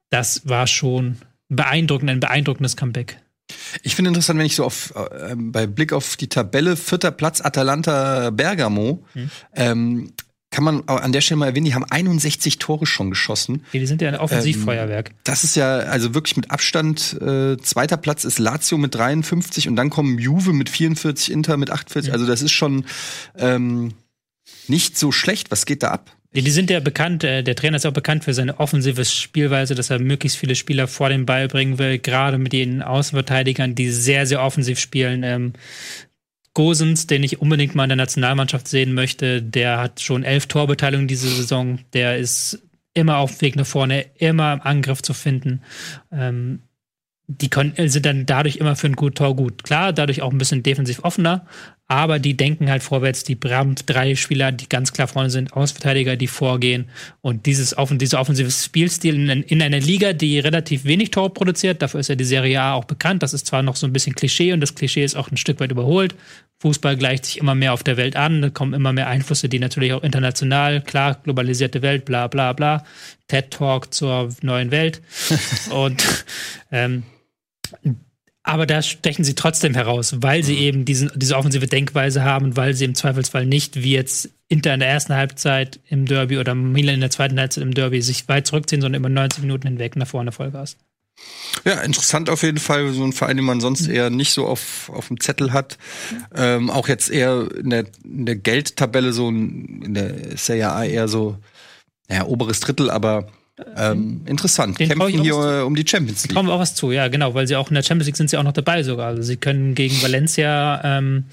das 0.09 0.49
war 0.49 0.67
schon 0.67 1.19
beeindruckend, 1.51 2.09
ein 2.09 2.21
beeindruckendes 2.21 2.79
Comeback. 2.79 3.19
Ich 3.83 3.95
finde 3.95 4.09
interessant, 4.09 4.39
wenn 4.39 4.47
ich 4.47 4.57
so 4.57 4.65
auf 4.65 4.95
äh, 4.97 5.35
bei 5.37 5.67
Blick 5.67 5.93
auf 5.93 6.17
die 6.17 6.29
Tabelle 6.29 6.77
vierter 6.77 7.11
Platz 7.11 7.41
Atalanta 7.41 8.31
Bergamo 8.31 9.05
hm. 9.13 9.31
ähm, 9.55 10.13
kann 10.51 10.65
man 10.65 10.89
an 10.89 11.13
der 11.13 11.21
Stelle 11.21 11.39
mal 11.39 11.47
erwähnen, 11.47 11.67
die 11.67 11.75
haben 11.75 11.85
61 11.85 12.59
Tore 12.59 12.87
schon 12.87 13.11
geschossen. 13.11 13.65
Die 13.73 13.85
sind 13.85 14.01
ja 14.01 14.09
ein 14.09 14.15
Offensivfeuerwerk. 14.15 15.11
Ähm, 15.11 15.17
das 15.25 15.45
ist 15.45 15.57
ja 15.57 15.79
also 15.79 16.15
wirklich 16.15 16.37
mit 16.37 16.51
Abstand. 16.51 17.21
Äh, 17.21 17.59
zweiter 17.59 17.97
Platz 17.97 18.25
ist 18.25 18.39
Lazio 18.39 18.79
mit 18.79 18.95
53 18.95 19.69
und 19.69 19.77
dann 19.77 19.91
kommen 19.91 20.19
Juve 20.19 20.53
mit 20.53 20.71
44, 20.71 21.31
Inter 21.31 21.57
mit 21.57 21.71
48. 21.71 22.09
Ja. 22.09 22.15
Also 22.15 22.27
das 22.27 22.43
ist 22.43 22.53
schon 22.53 22.87
ähm, 23.37 23.93
nicht 24.69 24.97
so 24.97 25.13
schlecht. 25.13 25.51
Was 25.51 25.67
geht 25.67 25.83
da 25.83 25.91
ab? 25.91 26.16
Die 26.33 26.51
sind 26.51 26.69
ja 26.71 26.81
bekannt, 26.81 27.25
äh, 27.25 27.43
der 27.43 27.57
Trainer 27.57 27.77
ist 27.77 27.87
auch 27.87 27.93
bekannt 27.93 28.25
für 28.25 28.35
seine 28.35 28.61
offensive 28.61 29.05
Spielweise, 29.05 29.75
dass 29.75 29.91
er 29.91 29.99
möglichst 29.99 30.39
viele 30.39 30.55
Spieler 30.55 30.87
vor 30.87 31.09
den 31.09 31.25
Ball 31.25 31.49
bringen 31.49 31.79
will, 31.79 31.99
gerade 31.99 32.39
mit 32.39 32.53
den 32.53 32.83
Außenverteidigern, 32.83 33.75
die 33.75 33.91
sehr, 33.91 34.27
sehr 34.27 34.43
offensiv 34.43 34.79
spielen. 34.79 35.23
Ähm, 35.23 35.53
Gosens, 36.53 37.07
den 37.07 37.23
ich 37.23 37.41
unbedingt 37.41 37.75
mal 37.75 37.85
in 37.85 37.91
der 37.91 37.97
Nationalmannschaft 37.97 38.67
sehen 38.67 38.95
möchte, 38.95 39.43
der 39.43 39.79
hat 39.79 40.01
schon 40.01 40.25
elf 40.25 40.47
Torbeteiligungen 40.47 41.07
diese 41.07 41.29
Saison. 41.29 41.81
Der 41.93 42.17
ist 42.17 42.63
immer 42.95 43.19
auf 43.19 43.37
dem 43.37 43.41
Weg 43.43 43.57
nach 43.57 43.67
vorne, 43.67 44.07
immer 44.17 44.55
im 44.55 44.63
Angriff 44.63 45.03
zu 45.03 45.13
finden. 45.13 45.61
Ähm, 46.11 46.61
die 47.29 47.51
können, 47.51 47.75
sind 47.89 48.07
dann 48.07 48.25
dadurch 48.25 48.57
immer 48.57 48.77
für 48.77 48.87
ein 48.87 48.97
gut 48.97 49.17
Tor 49.17 49.37
gut. 49.37 49.65
Klar, 49.65 49.93
dadurch 49.93 50.23
auch 50.23 50.33
ein 50.33 50.39
bisschen 50.39 50.63
defensiv 50.63 51.05
offener, 51.05 51.47
aber 51.89 52.19
die 52.19 52.37
denken 52.37 52.69
halt 52.69 52.83
vorwärts. 52.83 53.23
Die 53.23 53.39
haben 53.49 53.77
drei 53.87 54.17
Spieler, 54.17 54.51
die 54.51 54.69
ganz 54.69 54.93
klar 54.93 55.07
vorne 55.07 55.31
sind, 55.31 55.53
Ausverteidiger, 55.53 56.17
die 56.17 56.27
vorgehen. 56.27 56.89
Und 57.21 57.47
dieses 57.47 57.79
offen, 57.79 57.99
dieser 57.99 58.21
offensive 58.21 58.51
Spielstil 58.51 59.15
in, 59.15 59.43
in, 59.45 59.63
einer 59.63 59.79
Liga, 59.79 60.13
die 60.13 60.41
relativ 60.41 60.85
wenig 60.85 61.13
Tore 61.13 61.31
produziert, 61.31 61.83
dafür 61.83 62.01
ist 62.01 62.09
ja 62.09 62.17
die 62.17 62.25
Serie 62.25 62.61
A 62.61 62.75
auch 62.75 62.87
bekannt. 62.87 63.23
Das 63.23 63.35
ist 63.35 63.47
zwar 63.47 63.63
noch 63.63 63.77
so 63.77 63.87
ein 63.87 63.93
bisschen 63.93 64.17
Klischee 64.17 64.53
und 64.53 64.61
das 64.61 64.75
Klischee 64.75 65.05
ist 65.05 65.17
auch 65.17 65.31
ein 65.31 65.37
Stück 65.37 65.61
weit 65.61 65.71
überholt. 65.71 66.17
Fußball 66.59 66.97
gleicht 66.97 67.27
sich 67.27 67.39
immer 67.39 67.55
mehr 67.55 67.73
auf 67.73 67.85
der 67.85 67.99
Welt 67.99 68.17
an, 68.17 68.41
da 68.41 68.51
kommen 68.51 68.73
immer 68.73 68.93
mehr 68.93 69.09
Einflüsse, 69.09 69.49
die 69.49 69.59
natürlich 69.59 69.93
auch 69.93 70.03
international, 70.03 70.81
klar, 70.81 71.21
globalisierte 71.23 71.83
Welt, 71.83 72.07
bla 72.07 72.29
bla 72.29 72.55
bla, 72.55 72.85
TED 73.29 73.51
Talk 73.51 73.93
zur 73.93 74.31
neuen 74.41 74.71
Welt. 74.71 75.03
und 75.71 76.03
ähm, 76.73 77.03
aber 78.47 78.65
da 78.65 78.81
stechen 78.81 79.25
sie 79.25 79.35
trotzdem 79.35 79.75
heraus, 79.75 80.15
weil 80.21 80.45
sie 80.45 80.57
eben 80.57 80.85
diesen, 80.85 81.11
diese 81.17 81.37
offensive 81.37 81.67
Denkweise 81.67 82.23
haben, 82.23 82.57
weil 82.57 82.75
sie 82.75 82.85
im 82.85 82.95
Zweifelsfall 82.95 83.45
nicht 83.45 83.83
wie 83.83 83.93
jetzt 83.93 84.31
Inter 84.49 84.73
in 84.73 84.81
der 84.81 84.89
ersten 84.89 85.15
Halbzeit 85.15 85.81
im 85.89 86.07
Derby 86.07 86.39
oder 86.39 86.55
Milan 86.55 86.95
in 86.95 87.01
der 87.01 87.11
zweiten 87.11 87.41
Halbzeit 87.41 87.65
im 87.65 87.75
Derby 87.75 88.01
sich 88.01 88.29
weit 88.29 88.47
zurückziehen, 88.47 88.81
sondern 88.81 89.01
über 89.01 89.09
90 89.09 89.43
Minuten 89.43 89.67
hinweg 89.67 89.97
nach 89.97 90.07
vorne 90.07 90.31
Vollgas. 90.31 90.77
Ja, 91.65 91.81
interessant 91.81 92.31
auf 92.31 92.45
jeden 92.45 92.59
Fall. 92.59 92.93
So 92.93 93.03
ein 93.03 93.13
Verein, 93.13 93.37
den 93.37 93.47
man 93.47 93.61
sonst 93.61 93.89
eher 93.89 94.11
nicht 94.11 94.33
so 94.33 94.47
auf, 94.47 94.91
auf 94.95 95.09
dem 95.09 95.19
Zettel 95.19 95.53
hat. 95.53 95.77
Ähm, 96.33 96.71
auch 96.71 96.87
jetzt 96.87 97.11
eher 97.11 97.49
in 97.59 97.71
der, 97.71 97.87
in 98.05 98.27
der 98.27 98.37
Geldtabelle 98.37 99.13
so, 99.13 99.29
in 99.29 99.95
der 99.95 100.37
Serie 100.37 100.71
A 100.71 100.85
eher 100.85 101.09
so, 101.09 101.37
naja, 102.09 102.27
oberes 102.27 102.61
Drittel, 102.61 102.91
aber 102.91 103.27
ähm, 103.77 104.23
interessant. 104.27 104.79
Den 104.79 104.89
Kämpfen 104.89 105.23
hier 105.23 105.35
äh, 105.35 105.63
um 105.63 105.75
die 105.75 105.87
Champions 105.87 106.25
League. 106.25 106.35
Trauen 106.35 106.47
wir 106.47 106.53
auch 106.53 106.61
was 106.61 106.75
zu, 106.75 106.93
ja, 106.93 107.09
genau, 107.09 107.35
weil 107.35 107.47
sie 107.47 107.57
auch 107.57 107.69
in 107.69 107.75
der 107.75 107.83
Champions 107.83 108.07
League 108.07 108.17
sind 108.17 108.31
sie 108.31 108.37
auch 108.37 108.43
noch 108.43 108.53
dabei 108.53 108.83
sogar. 108.83 109.09
Also 109.09 109.23
sie 109.23 109.37
können 109.37 109.75
gegen 109.75 110.01
Valencia 110.03 110.81
ähm, 110.85 111.25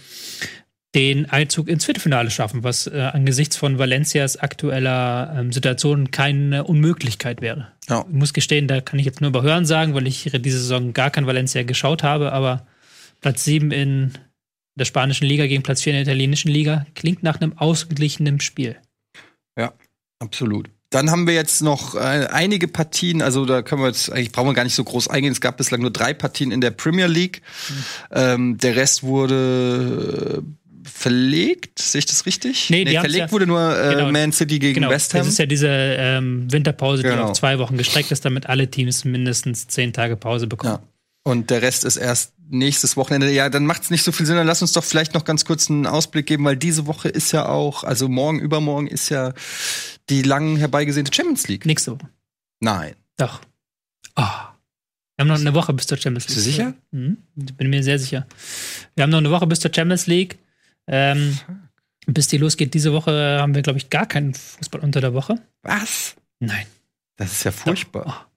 den 0.96 1.30
Einzug 1.30 1.68
ins 1.68 1.86
Viertelfinale 1.86 2.30
schaffen, 2.30 2.64
was 2.64 2.88
äh, 2.88 3.10
angesichts 3.12 3.58
von 3.58 3.80
Valencias 3.80 4.38
aktueller 4.38 5.36
ähm, 5.38 5.52
Situation 5.52 6.12
keine 6.12 6.64
Unmöglichkeit 6.66 7.42
wäre. 7.42 7.70
Ja. 7.90 8.06
Ich 8.08 8.14
muss 8.14 8.34
gestehen, 8.34 8.68
da 8.68 8.80
kann 8.80 9.00
ich 9.00 9.06
jetzt 9.06 9.20
nur 9.20 9.30
überhören 9.30 9.66
sagen, 9.66 9.94
weil 9.96 10.08
ich 10.08 10.24
diese 10.24 10.60
Saison 10.60 10.94
gar 10.94 11.10
kein 11.10 11.26
Valencia 11.26 11.64
geschaut 11.64 12.04
habe, 12.04 12.32
aber 12.32 12.66
Platz 13.22 13.44
7 13.44 13.72
in 13.72 14.12
der 14.76 14.86
spanischen 14.86 15.26
Liga 15.26 15.48
gegen 15.48 15.64
Platz 15.64 15.82
4 15.82 15.94
in 15.94 15.98
der 15.98 16.04
italienischen 16.04 16.50
Liga 16.50 16.86
klingt 16.96 17.24
nach 17.24 17.42
einem 17.42 17.58
ausgeglichenen 17.58 18.40
Spiel. 18.40 18.78
Ja, 19.58 19.74
absolut. 20.20 20.70
Dann 20.94 21.10
haben 21.10 21.26
wir 21.26 21.34
jetzt 21.34 21.64
noch 21.64 21.96
äh, 21.96 22.28
einige 22.30 22.68
Partien, 22.68 23.24
also 23.24 23.46
da 23.46 23.64
können 23.64 23.82
wir 23.82 23.88
jetzt, 23.88 24.12
eigentlich 24.12 24.32
brauchen 24.32 24.50
wir 24.50 24.54
gar 24.54 24.64
nicht 24.64 24.76
so 24.76 24.84
groß 24.84 25.08
eingehen. 25.08 25.32
Es 25.32 25.42
gab 25.42 25.58
bislang 25.58 25.82
nur 25.82 25.90
drei 25.90 26.14
Partien 26.14 26.52
in 26.52 26.62
der 26.62 26.70
Premier 26.70 27.08
League. 27.08 27.42
Mhm. 27.68 27.76
Ähm, 28.12 28.58
der 28.60 28.76
Rest 28.76 29.02
wurde 29.02 30.44
äh, 30.44 30.88
verlegt, 30.88 31.80
sehe 31.80 31.98
ich 31.98 32.06
das 32.06 32.28
richtig? 32.28 32.70
Nee, 32.70 32.84
nee 32.84 33.00
verlegt 33.00 33.26
ja, 33.26 33.32
wurde 33.32 33.48
nur 33.48 33.76
äh, 33.76 33.96
genau, 33.96 34.12
Man 34.12 34.32
City 34.32 34.60
gegen 34.60 34.76
genau, 34.76 34.92
West 34.92 35.16
Ham. 35.16 35.22
Das 35.22 35.30
ist 35.30 35.40
ja 35.40 35.48
diese 35.48 35.68
ähm, 35.68 36.52
Winterpause, 36.52 37.02
die 37.02 37.10
genau. 37.10 37.24
auf 37.24 37.34
zwei 37.34 37.58
Wochen 37.58 37.76
gestreckt 37.76 38.12
ist, 38.12 38.24
damit 38.24 38.46
alle 38.46 38.70
Teams 38.70 39.04
mindestens 39.04 39.68
zehn 39.68 39.94
Tage 39.94 40.16
Pause 40.16 40.46
bekommen. 40.46 40.78
Ja. 40.80 40.88
Und 41.24 41.50
der 41.50 41.62
Rest 41.62 41.86
ist 41.86 41.98
erst 41.98 42.34
nächstes 42.50 42.98
Wochenende. 42.98 43.32
Ja, 43.32 43.50
dann 43.50 43.66
macht 43.66 43.84
es 43.84 43.90
nicht 43.90 44.04
so 44.04 44.12
viel 44.12 44.26
Sinn. 44.26 44.36
Dann 44.36 44.48
lass 44.48 44.62
uns 44.62 44.74
doch 44.74 44.84
vielleicht 44.84 45.14
noch 45.14 45.24
ganz 45.24 45.46
kurz 45.46 45.70
einen 45.70 45.88
Ausblick 45.88 46.26
geben, 46.26 46.44
weil 46.44 46.58
diese 46.58 46.86
Woche 46.86 47.10
ist 47.10 47.32
ja 47.32 47.48
auch, 47.48 47.84
also 47.84 48.10
morgen, 48.10 48.40
übermorgen 48.40 48.88
ist 48.88 49.10
ja 49.10 49.34
die 50.10 50.22
lang 50.22 50.58
herbeigesehnte 50.58 51.14
Champions 51.14 51.48
League. 51.48 51.66
Nächste 51.66 51.94
Woche. 51.94 52.10
Nein. 52.60 52.96
Doch. 53.18 53.42
Oh. 54.16 54.22
Wir 54.22 55.20
haben 55.20 55.28
noch 55.28 55.40
eine 55.40 55.54
Woche 55.54 55.74
bis 55.74 55.88
zur 55.88 55.98
Champions 55.98 56.28
League. 56.28 56.36
Bist 56.36 56.48
du 56.48 56.52
sicher? 56.52 56.74
Mhm. 56.92 57.18
Bin 57.36 57.70
mir 57.70 57.84
sehr 57.84 58.00
sicher. 58.00 58.28
Wir 58.96 59.04
haben 59.04 59.12
noch 59.12 59.20
eine 59.20 59.32
Woche 59.32 59.48
bis 59.48 59.60
zur 59.60 59.74
Champions 59.74 60.08
League. 60.08 60.40
Ähm, 60.88 61.38
Bis 62.06 62.28
die 62.28 62.38
losgeht, 62.38 62.74
diese 62.74 62.92
Woche 62.92 63.38
haben 63.40 63.56
wir, 63.56 63.62
glaube 63.62 63.78
ich, 63.78 63.90
gar 63.90 64.06
keinen 64.06 64.34
Fußball 64.34 64.82
unter 64.82 65.00
der 65.00 65.14
Woche. 65.14 65.36
Was? 65.62 66.16
Nein. 66.40 66.66
Das 67.16 67.32
ist 67.32 67.44
ja 67.44 67.52
furchtbar. 67.52 68.30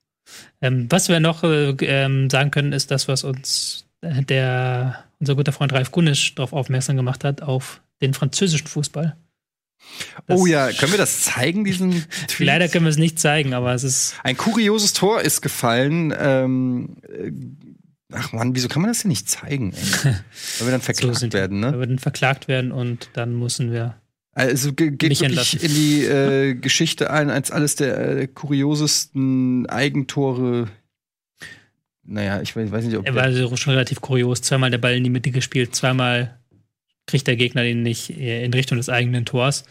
Ähm, 0.60 0.86
was 0.90 1.08
wir 1.08 1.20
noch 1.20 1.44
äh, 1.44 1.70
ähm, 1.80 2.30
sagen 2.30 2.50
können, 2.50 2.72
ist 2.72 2.90
das, 2.90 3.08
was 3.08 3.24
uns 3.24 3.86
äh, 4.00 4.22
der, 4.22 5.04
unser 5.20 5.34
guter 5.34 5.52
Freund 5.52 5.72
Ralf 5.72 5.90
Gunisch 5.90 6.34
darauf 6.34 6.52
aufmerksam 6.52 6.96
gemacht 6.96 7.24
hat, 7.24 7.42
auf 7.42 7.80
den 8.00 8.14
französischen 8.14 8.66
Fußball. 8.66 9.16
Das 10.26 10.40
oh 10.40 10.46
ja, 10.46 10.72
können 10.72 10.92
wir 10.92 10.98
das 10.98 11.22
zeigen, 11.22 11.64
diesen 11.64 12.04
Tweet? 12.28 12.46
Leider 12.46 12.68
können 12.68 12.84
wir 12.84 12.90
es 12.90 12.96
nicht 12.96 13.18
zeigen, 13.18 13.54
aber 13.54 13.74
es 13.74 13.84
ist. 13.84 14.14
Ein 14.22 14.36
kurioses 14.36 14.92
Tor 14.92 15.20
ist 15.20 15.42
gefallen. 15.42 16.14
Ähm, 16.18 16.96
äh, 17.08 17.30
ach 18.12 18.32
man, 18.32 18.54
wieso 18.54 18.68
kann 18.68 18.82
man 18.82 18.90
das 18.90 19.02
denn 19.02 19.10
nicht 19.10 19.28
zeigen? 19.28 19.72
Ey? 19.72 19.82
Weil 20.58 20.66
wir 20.66 20.72
dann 20.72 20.80
verklagt 20.80 21.18
so 21.18 21.32
werden, 21.32 21.60
ne? 21.60 21.72
Weil 21.72 21.80
wir 21.80 21.86
dann 21.86 21.98
verklagt 21.98 22.48
werden 22.48 22.72
und 22.72 23.10
dann 23.12 23.38
müssen 23.38 23.72
wir. 23.72 23.96
Also 24.36 24.74
geht 24.74 25.00
wirklich 25.00 25.22
entlassen. 25.22 25.60
in 25.60 25.74
die 25.74 26.04
äh, 26.04 26.54
Geschichte 26.54 27.10
ein 27.10 27.30
als 27.30 27.50
alles 27.50 27.74
der 27.74 28.18
äh, 28.18 28.26
kuriosesten 28.26 29.66
Eigentore. 29.66 30.68
Naja, 32.04 32.42
ich 32.42 32.54
weiß, 32.54 32.70
weiß 32.70 32.84
nicht, 32.84 32.98
ob. 32.98 33.06
Er 33.06 33.14
war 33.14 33.22
also 33.22 33.56
schon 33.56 33.72
relativ 33.72 34.02
kurios. 34.02 34.42
Zweimal 34.42 34.70
der 34.70 34.76
Ball 34.76 34.94
in 34.94 35.04
die 35.04 35.10
Mitte 35.10 35.30
gespielt, 35.30 35.74
zweimal 35.74 36.38
kriegt 37.06 37.26
der 37.28 37.36
Gegner 37.36 37.62
den 37.62 37.82
nicht 37.82 38.10
in 38.10 38.52
Richtung 38.52 38.76
des 38.76 38.90
eigenen 38.90 39.24
Tors. 39.24 39.64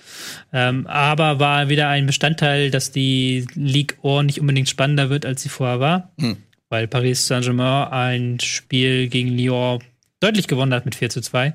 Ähm, 0.52 0.88
aber 0.88 1.40
war 1.40 1.70
wieder 1.70 1.88
ein 1.90 2.08
Bestandteil, 2.08 2.72
dass 2.72 2.92
die 2.92 3.46
Ligue 3.54 3.98
Or 4.02 4.24
nicht 4.24 4.42
unbedingt 4.42 4.70
spannender 4.70 5.12
wird, 5.12 5.28
als 5.28 5.44
sie 5.44 5.50
vorher 5.50 5.80
war. 5.80 6.12
Hm. 6.20 6.38
Weil 6.70 6.88
Paris 6.88 7.28
Saint-Germain 7.28 7.92
ein 7.92 8.40
Spiel 8.40 9.10
gegen 9.10 9.38
Lyon 9.38 9.84
deutlich 10.22 10.48
gewonnen 10.48 10.74
hat 10.74 10.86
mit 10.86 10.96
4 10.96 11.12
zu 11.12 11.22
2. 11.22 11.54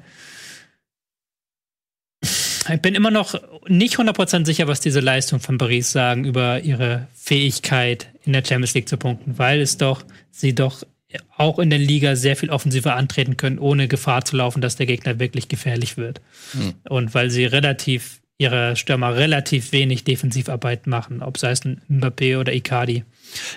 Ich 2.68 2.80
bin 2.80 2.94
immer 2.94 3.10
noch 3.10 3.34
nicht 3.68 3.96
100% 3.96 4.44
sicher, 4.44 4.68
was 4.68 4.80
diese 4.80 5.00
Leistung 5.00 5.40
von 5.40 5.56
Paris 5.56 5.92
sagen 5.92 6.24
über 6.24 6.60
ihre 6.60 7.08
Fähigkeit 7.14 8.08
in 8.24 8.32
der 8.32 8.44
Champions 8.44 8.74
League 8.74 8.88
zu 8.88 8.96
punkten, 8.96 9.38
weil 9.38 9.60
es 9.60 9.78
doch 9.78 10.04
sie 10.30 10.54
doch 10.54 10.84
auch 11.36 11.58
in 11.58 11.70
der 11.70 11.78
Liga 11.78 12.16
sehr 12.16 12.36
viel 12.36 12.50
offensiver 12.50 12.94
antreten 12.96 13.36
können, 13.36 13.58
ohne 13.58 13.88
Gefahr 13.88 14.24
zu 14.24 14.36
laufen, 14.36 14.60
dass 14.60 14.76
der 14.76 14.86
Gegner 14.86 15.18
wirklich 15.18 15.48
gefährlich 15.48 15.96
wird. 15.96 16.20
Mhm. 16.54 16.74
Und 16.88 17.14
weil 17.14 17.30
sie 17.30 17.44
relativ, 17.46 18.20
ihre 18.38 18.76
Stürmer 18.76 19.16
relativ 19.16 19.72
wenig 19.72 20.04
Defensivarbeit 20.04 20.86
machen, 20.86 21.22
ob 21.22 21.38
sei 21.38 21.50
es 21.50 21.64
ein 21.64 21.80
Mbappé 21.90 22.38
oder 22.38 22.52
Icardi. 22.52 23.04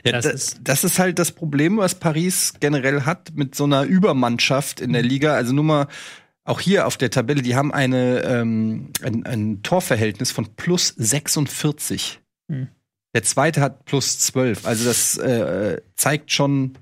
Ja, 0.03 0.13
das, 0.13 0.25
das, 0.25 0.33
ist, 0.33 0.59
das 0.63 0.83
ist 0.83 0.99
halt 0.99 1.19
das 1.19 1.31
Problem, 1.31 1.77
was 1.77 1.95
Paris 1.95 2.53
generell 2.59 3.01
hat 3.01 3.33
mit 3.35 3.53
so 3.53 3.65
einer 3.65 3.83
Übermannschaft 3.83 4.81
in 4.81 4.93
der 4.93 5.03
Liga. 5.03 5.35
Also 5.35 5.53
nur 5.53 5.63
mal 5.63 5.87
auch 6.45 6.60
hier 6.60 6.88
auf 6.88 6.97
der 6.97 7.10
Tabelle, 7.10 7.41
die 7.41 7.56
haben 7.56 7.73
eine, 7.73 8.23
ähm, 8.23 8.89
ein, 9.01 9.25
ein 9.25 9.63
Torverhältnis 9.63 10.32
von 10.32 10.47
plus 10.56 10.93
46. 10.97 12.19
Hm. 12.49 12.67
Der 13.13 13.23
zweite 13.23 13.62
hat 13.62 13.86
plus 13.86 14.19
12. 14.19 14.65
Also 14.65 14.86
das 14.86 15.17
äh, 15.17 15.82
zeigt 15.95 16.32
schon, 16.32 16.77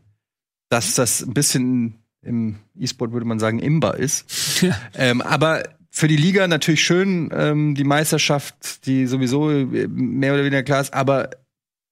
dass 0.70 0.96
das 0.96 1.22
ein 1.22 1.34
bisschen 1.34 2.02
im 2.24 2.60
E-Sport 2.80 3.12
würde 3.12 3.26
man 3.26 3.40
sagen 3.40 3.60
imbar 3.60 3.98
ist. 3.98 4.64
ähm, 4.96 5.22
aber 5.22 5.64
für 5.90 6.08
die 6.08 6.18
Liga 6.18 6.48
natürlich 6.48 6.84
schön, 6.84 7.30
ähm, 7.34 7.76
die 7.76 7.84
Meisterschaft, 7.84 8.86
die 8.86 9.08
sowieso 9.08 9.48
mehr 9.50 10.34
oder 10.34 10.44
weniger 10.44 10.64
klar 10.64 10.82
ist, 10.82 10.94
aber 10.94 11.32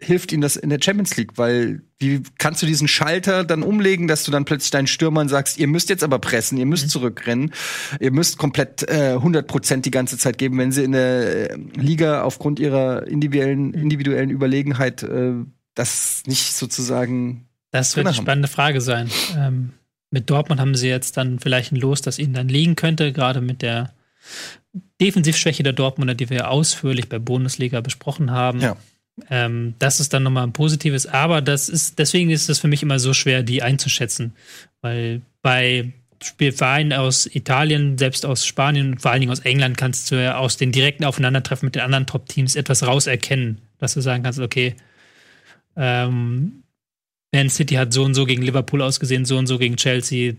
hilft 0.01 0.31
ihnen 0.31 0.41
das 0.41 0.55
in 0.55 0.69
der 0.69 0.79
Champions 0.81 1.17
League, 1.17 1.37
weil 1.37 1.81
wie 1.97 2.23
kannst 2.37 2.61
du 2.61 2.65
diesen 2.65 2.87
Schalter 2.87 3.43
dann 3.43 3.63
umlegen, 3.63 4.07
dass 4.07 4.23
du 4.23 4.31
dann 4.31 4.45
plötzlich 4.45 4.71
deinen 4.71 4.87
Stürmern 4.87 5.27
sagst, 5.27 5.57
ihr 5.57 5.67
müsst 5.67 5.89
jetzt 5.89 6.03
aber 6.03 6.19
pressen, 6.19 6.57
ihr 6.57 6.65
müsst 6.65 6.85
mhm. 6.85 6.89
zurückrennen, 6.89 7.53
ihr 7.99 8.11
müsst 8.11 8.37
komplett 8.37 8.89
äh, 8.89 9.13
100 9.15 9.45
Prozent 9.47 9.85
die 9.85 9.91
ganze 9.91 10.17
Zeit 10.17 10.37
geben, 10.37 10.57
wenn 10.57 10.71
sie 10.71 10.83
in 10.83 10.93
der 10.93 11.51
äh, 11.51 11.57
Liga 11.75 12.23
aufgrund 12.23 12.59
ihrer 12.59 13.07
individuellen, 13.07 13.67
mhm. 13.67 13.73
individuellen 13.73 14.29
Überlegenheit 14.29 15.03
äh, 15.03 15.33
das 15.75 16.23
nicht 16.25 16.53
sozusagen 16.53 17.45
das 17.71 17.95
wird 17.95 18.07
eine 18.07 18.15
spannende 18.15 18.47
Frage 18.47 18.81
sein. 18.81 19.09
Ähm, 19.37 19.73
mit 20.11 20.29
Dortmund 20.29 20.59
haben 20.59 20.75
sie 20.75 20.89
jetzt 20.89 21.17
dann 21.17 21.39
vielleicht 21.39 21.71
ein 21.71 21.75
Los, 21.75 22.01
das 22.01 22.17
ihnen 22.17 22.33
dann 22.33 22.49
liegen 22.49 22.75
könnte, 22.75 23.13
gerade 23.13 23.41
mit 23.41 23.61
der 23.61 23.93
Defensivschwäche 25.01 25.63
der 25.63 25.73
Dortmunder, 25.73 26.15
die 26.15 26.29
wir 26.29 26.37
ja 26.37 26.47
ausführlich 26.47 27.09
bei 27.09 27.19
Bundesliga 27.19 27.81
besprochen 27.81 28.31
haben. 28.31 28.59
Ja. 28.59 28.75
Ähm, 29.29 29.75
das 29.79 29.99
ist 29.99 30.13
dann 30.13 30.23
nochmal 30.23 30.43
ein 30.43 30.53
positives, 30.53 31.05
aber 31.05 31.41
das 31.41 31.69
ist, 31.69 31.99
deswegen 31.99 32.29
ist 32.29 32.49
es 32.49 32.59
für 32.59 32.67
mich 32.67 32.83
immer 32.83 32.99
so 32.99 33.13
schwer, 33.13 33.43
die 33.43 33.61
einzuschätzen. 33.63 34.33
Weil 34.81 35.21
bei 35.41 35.91
Spielvereinen 36.21 36.93
aus 36.93 37.25
Italien, 37.27 37.97
selbst 37.97 38.25
aus 38.25 38.45
Spanien 38.45 38.91
und 38.91 39.01
vor 39.01 39.11
allen 39.11 39.21
Dingen 39.21 39.31
aus 39.31 39.39
England 39.39 39.77
kannst 39.77 40.11
du 40.11 40.21
ja 40.21 40.37
aus 40.37 40.57
den 40.57 40.71
direkten 40.71 41.05
Aufeinandertreffen 41.05 41.65
mit 41.67 41.75
den 41.75 41.81
anderen 41.81 42.05
Top-Teams 42.05 42.55
etwas 42.55 42.85
rauserkennen, 42.85 43.59
dass 43.77 43.93
du 43.93 44.01
sagen 44.01 44.23
kannst, 44.23 44.39
okay, 44.39 44.75
ähm, 45.75 46.63
Man 47.33 47.49
City 47.49 47.75
hat 47.75 47.93
so 47.93 48.03
und 48.03 48.15
so 48.15 48.25
gegen 48.25 48.41
Liverpool 48.41 48.81
ausgesehen, 48.81 49.25
so 49.25 49.37
und 49.37 49.47
so 49.47 49.57
gegen 49.57 49.77
Chelsea. 49.77 50.33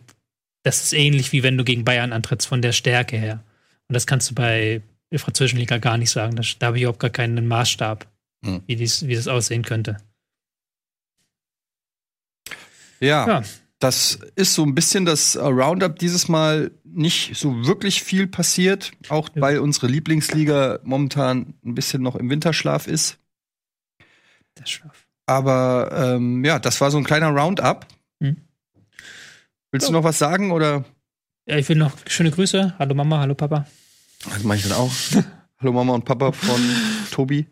Das 0.63 0.83
ist 0.83 0.93
ähnlich 0.93 1.33
wie 1.33 1.43
wenn 1.43 1.57
du 1.57 1.65
gegen 1.65 1.85
Bayern 1.85 2.13
antrittst 2.13 2.47
von 2.47 2.61
der 2.61 2.73
Stärke 2.73 3.17
her. 3.17 3.43
Und 3.89 3.95
das 3.95 4.07
kannst 4.07 4.31
du 4.31 4.35
bei 4.35 4.83
der 5.11 5.19
französischen 5.19 5.59
Liga 5.59 5.79
gar 5.79 5.97
nicht 5.97 6.11
sagen. 6.11 6.37
Da, 6.37 6.43
da 6.59 6.67
habe 6.67 6.77
ich 6.77 6.83
überhaupt 6.83 7.01
gar 7.01 7.11
keinen 7.11 7.47
Maßstab, 7.49 8.07
hm. 8.45 8.63
wie, 8.67 8.77
dies, 8.77 9.07
wie 9.07 9.15
das 9.15 9.29
aussehen 9.29 9.63
könnte. 9.63 9.97
Ja, 13.01 13.27
ja, 13.27 13.43
das 13.81 14.19
ist 14.37 14.55
so 14.55 14.63
ein 14.63 14.75
bisschen 14.75 15.07
das 15.07 15.37
Roundup 15.37 15.99
dieses 15.99 16.29
Mal 16.29 16.71
nicht 16.85 17.35
so 17.37 17.67
wirklich 17.67 18.03
viel 18.03 18.27
passiert, 18.27 18.93
auch 19.09 19.31
weil 19.35 19.59
unsere 19.59 19.87
Lieblingsliga 19.87 20.81
momentan 20.83 21.55
ein 21.65 21.75
bisschen 21.75 22.03
noch 22.03 22.15
im 22.15 22.29
Winterschlaf 22.29 22.87
ist. 22.87 23.19
Der 24.59 24.67
Schlaf. 24.67 25.07
Aber 25.27 25.91
ähm, 25.95 26.45
ja, 26.45 26.59
das 26.59 26.81
war 26.81 26.91
so 26.91 26.99
ein 26.99 27.05
kleiner 27.05 27.31
Roundup. 27.31 27.87
Hm. 28.21 28.37
Willst 29.71 29.87
so. 29.87 29.93
du 29.93 29.99
noch 29.99 30.05
was 30.05 30.19
sagen 30.19 30.51
oder? 30.51 30.85
Ja, 31.47 31.57
ich 31.57 31.69
will 31.69 31.77
noch 31.77 31.93
schöne 32.07 32.31
Grüße. 32.31 32.75
Hallo 32.79 32.95
Mama, 32.95 33.21
hallo 33.21 33.35
Papa. 33.35 33.67
Das 34.25 34.43
mache 34.43 34.59
ich 34.59 34.65
dann 34.65 34.73
auch. 34.73 34.93
hallo 35.59 35.73
Mama 35.73 35.95
und 35.95 36.05
Papa 36.05 36.33
von 36.33 36.61
Tobi. 37.11 37.47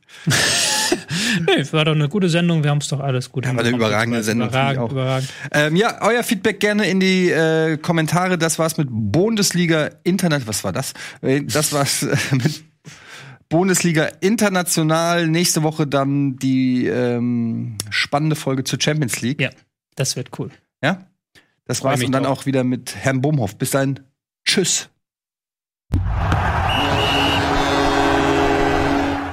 Nee, 1.47 1.65
war 1.73 1.85
doch 1.85 1.93
eine 1.93 2.09
gute 2.09 2.29
Sendung. 2.29 2.63
Wir 2.63 2.71
haben 2.71 2.79
es 2.79 2.89
doch 2.89 3.01
alles 3.01 3.31
gut. 3.31 3.45
Ja, 3.45 3.55
war 3.55 3.65
eine 3.65 3.77
überragende 3.77 4.23
Sendung. 4.23 4.49
Überragend, 4.49 4.83
auch. 4.83 4.93
überragend. 4.93 5.33
Ähm, 5.53 5.77
ja, 5.77 5.99
euer 6.03 6.23
Feedback 6.23 6.61
gerne 6.61 6.89
in 6.89 7.01
die 7.01 7.31
äh, 7.31 7.77
Kommentare. 7.79 8.39
Das 8.39 8.59
war's 8.59 8.77
mit 8.77 8.89
Bundesliga 8.91 9.91
Internet. 10.05 10.47
Was 10.47 10.65
war 10.65 10.73
das? 10.73 10.95
Äh, 11.23 11.43
das 11.45 11.73
war's 11.73 12.03
äh, 12.03 12.17
mit 12.33 12.65
Bundesliga 13.49 14.09
international. 14.21 15.29
Nächste 15.29 15.63
Woche 15.63 15.87
dann 15.87 16.37
die 16.37 16.87
ähm, 16.87 17.77
spannende 17.91 18.37
Folge 18.37 18.65
zur 18.65 18.81
Champions 18.81 19.21
League. 19.21 19.41
Ja, 19.41 19.51
das 19.97 20.17
wird 20.17 20.39
cool. 20.39 20.51
Ja, 20.83 21.07
das 21.65 21.83
war's 21.83 22.03
und 22.03 22.13
dann 22.13 22.27
auch 22.27 22.47
wieder 22.47 22.65
mit 22.65 22.95
Herrn 22.97 23.21
Bumhoff. 23.21 23.57
Bis 23.57 23.71
dann. 23.71 24.01
Tschüss. 24.45 24.89